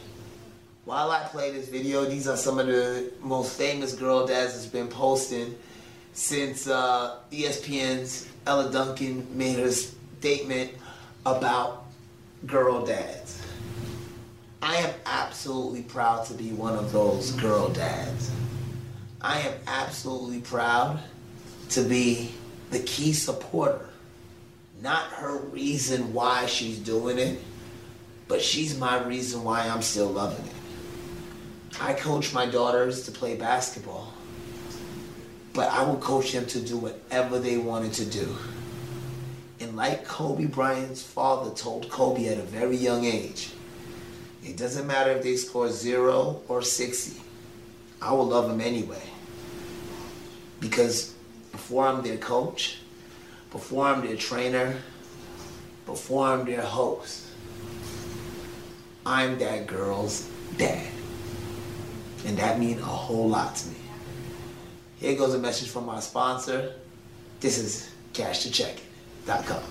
[0.84, 4.66] While I play this video, these are some of the most famous girl dads that's
[4.66, 5.56] been posting
[6.12, 10.72] since uh, ESPN's Elle Duncan made her statement
[11.24, 11.86] about
[12.46, 13.42] girl dads.
[14.62, 18.30] I am absolutely proud to be one of those girl dads.
[19.20, 21.00] I am absolutely proud
[21.70, 22.34] to be
[22.70, 23.90] the key supporter
[24.80, 27.38] not her reason why she's doing it,
[28.28, 31.80] but she's my reason why I'm still loving it.
[31.80, 34.12] I coach my daughters to play basketball,
[35.60, 38.34] but I will coach them to do whatever they wanted to do.
[39.60, 43.50] And like Kobe Bryant's father told Kobe at a very young age,
[44.42, 47.20] it doesn't matter if they score zero or 60,
[48.00, 49.02] I will love them anyway.
[50.60, 51.12] Because
[51.52, 52.78] before I'm their coach,
[53.52, 54.78] before I'm their trainer,
[55.84, 57.26] before I'm their host,
[59.04, 60.90] I'm that girl's dad.
[62.24, 63.79] And that means a whole lot to me.
[65.00, 66.74] Here goes a message from our sponsor.
[67.40, 69.62] This is cashtocheck.com.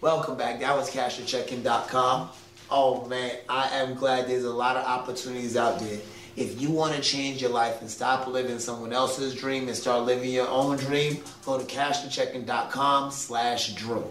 [0.00, 0.60] Welcome back.
[0.60, 2.28] That was cashyourchecking.com.
[2.70, 5.98] Oh man, I am glad there's a lot of opportunities out there
[6.36, 10.04] if you want to change your life and stop living someone else's dream and start
[10.04, 14.04] living your own dream, go to cashthecheckin.com slash Drew.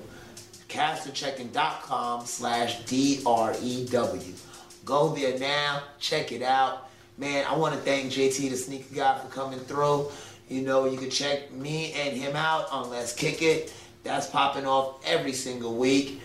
[0.69, 4.33] Cashthecheckin.com slash D-R-E-W.
[4.85, 6.89] Go there now, check it out.
[7.17, 10.09] Man, I want to thank JT the Sneaker Guy for coming through.
[10.49, 13.73] You know, you can check me and him out on Let's Kick It.
[14.03, 16.21] That's popping off every single week.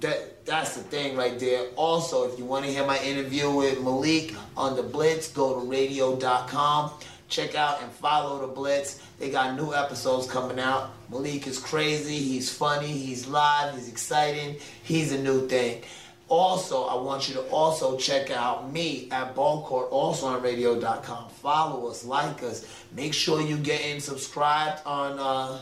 [0.00, 1.68] That that's the thing right there.
[1.76, 5.64] Also, if you want to hear my interview with Malik on the Blitz, go to
[5.64, 6.90] radio.com.
[7.28, 9.00] Check out and follow the Blitz.
[9.20, 10.90] They got new episodes coming out.
[11.08, 15.82] Malik is crazy, he's funny, he's live, he's exciting, he's a new thing.
[16.26, 21.28] Also, I want you to also check out me at Ball Court, also on radio.com.
[21.28, 22.66] Follow us, like us.
[22.96, 25.60] Make sure you get in subscribed on uh,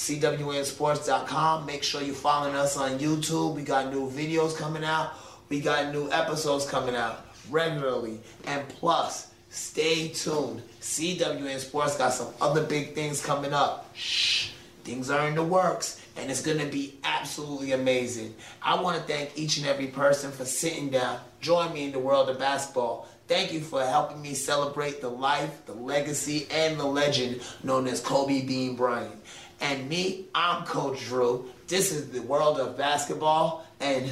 [0.00, 1.66] CWNsports.com.
[1.66, 3.54] Make sure you're following us on YouTube.
[3.54, 5.12] We got new videos coming out.
[5.50, 8.18] We got new episodes coming out regularly.
[8.46, 10.62] And plus, stay tuned.
[10.80, 13.90] CWN Sports got some other big things coming up.
[13.94, 14.52] Shh,
[14.84, 16.02] things are in the works.
[16.16, 18.34] And it's going to be absolutely amazing.
[18.62, 21.98] I want to thank each and every person for sitting down, join me in the
[21.98, 23.06] world of basketball.
[23.28, 28.00] Thank you for helping me celebrate the life, the legacy, and the legend known as
[28.00, 29.19] Kobe Bean Bryant.
[29.60, 31.48] And me, I'm Coach Drew.
[31.68, 34.10] This is the world of basketball, and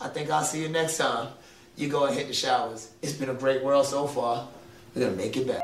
[0.00, 1.28] I think I'll see you next time.
[1.76, 2.90] You go and hit the showers.
[3.02, 4.46] It's been a great world so far.
[4.94, 5.63] We're gonna make it better.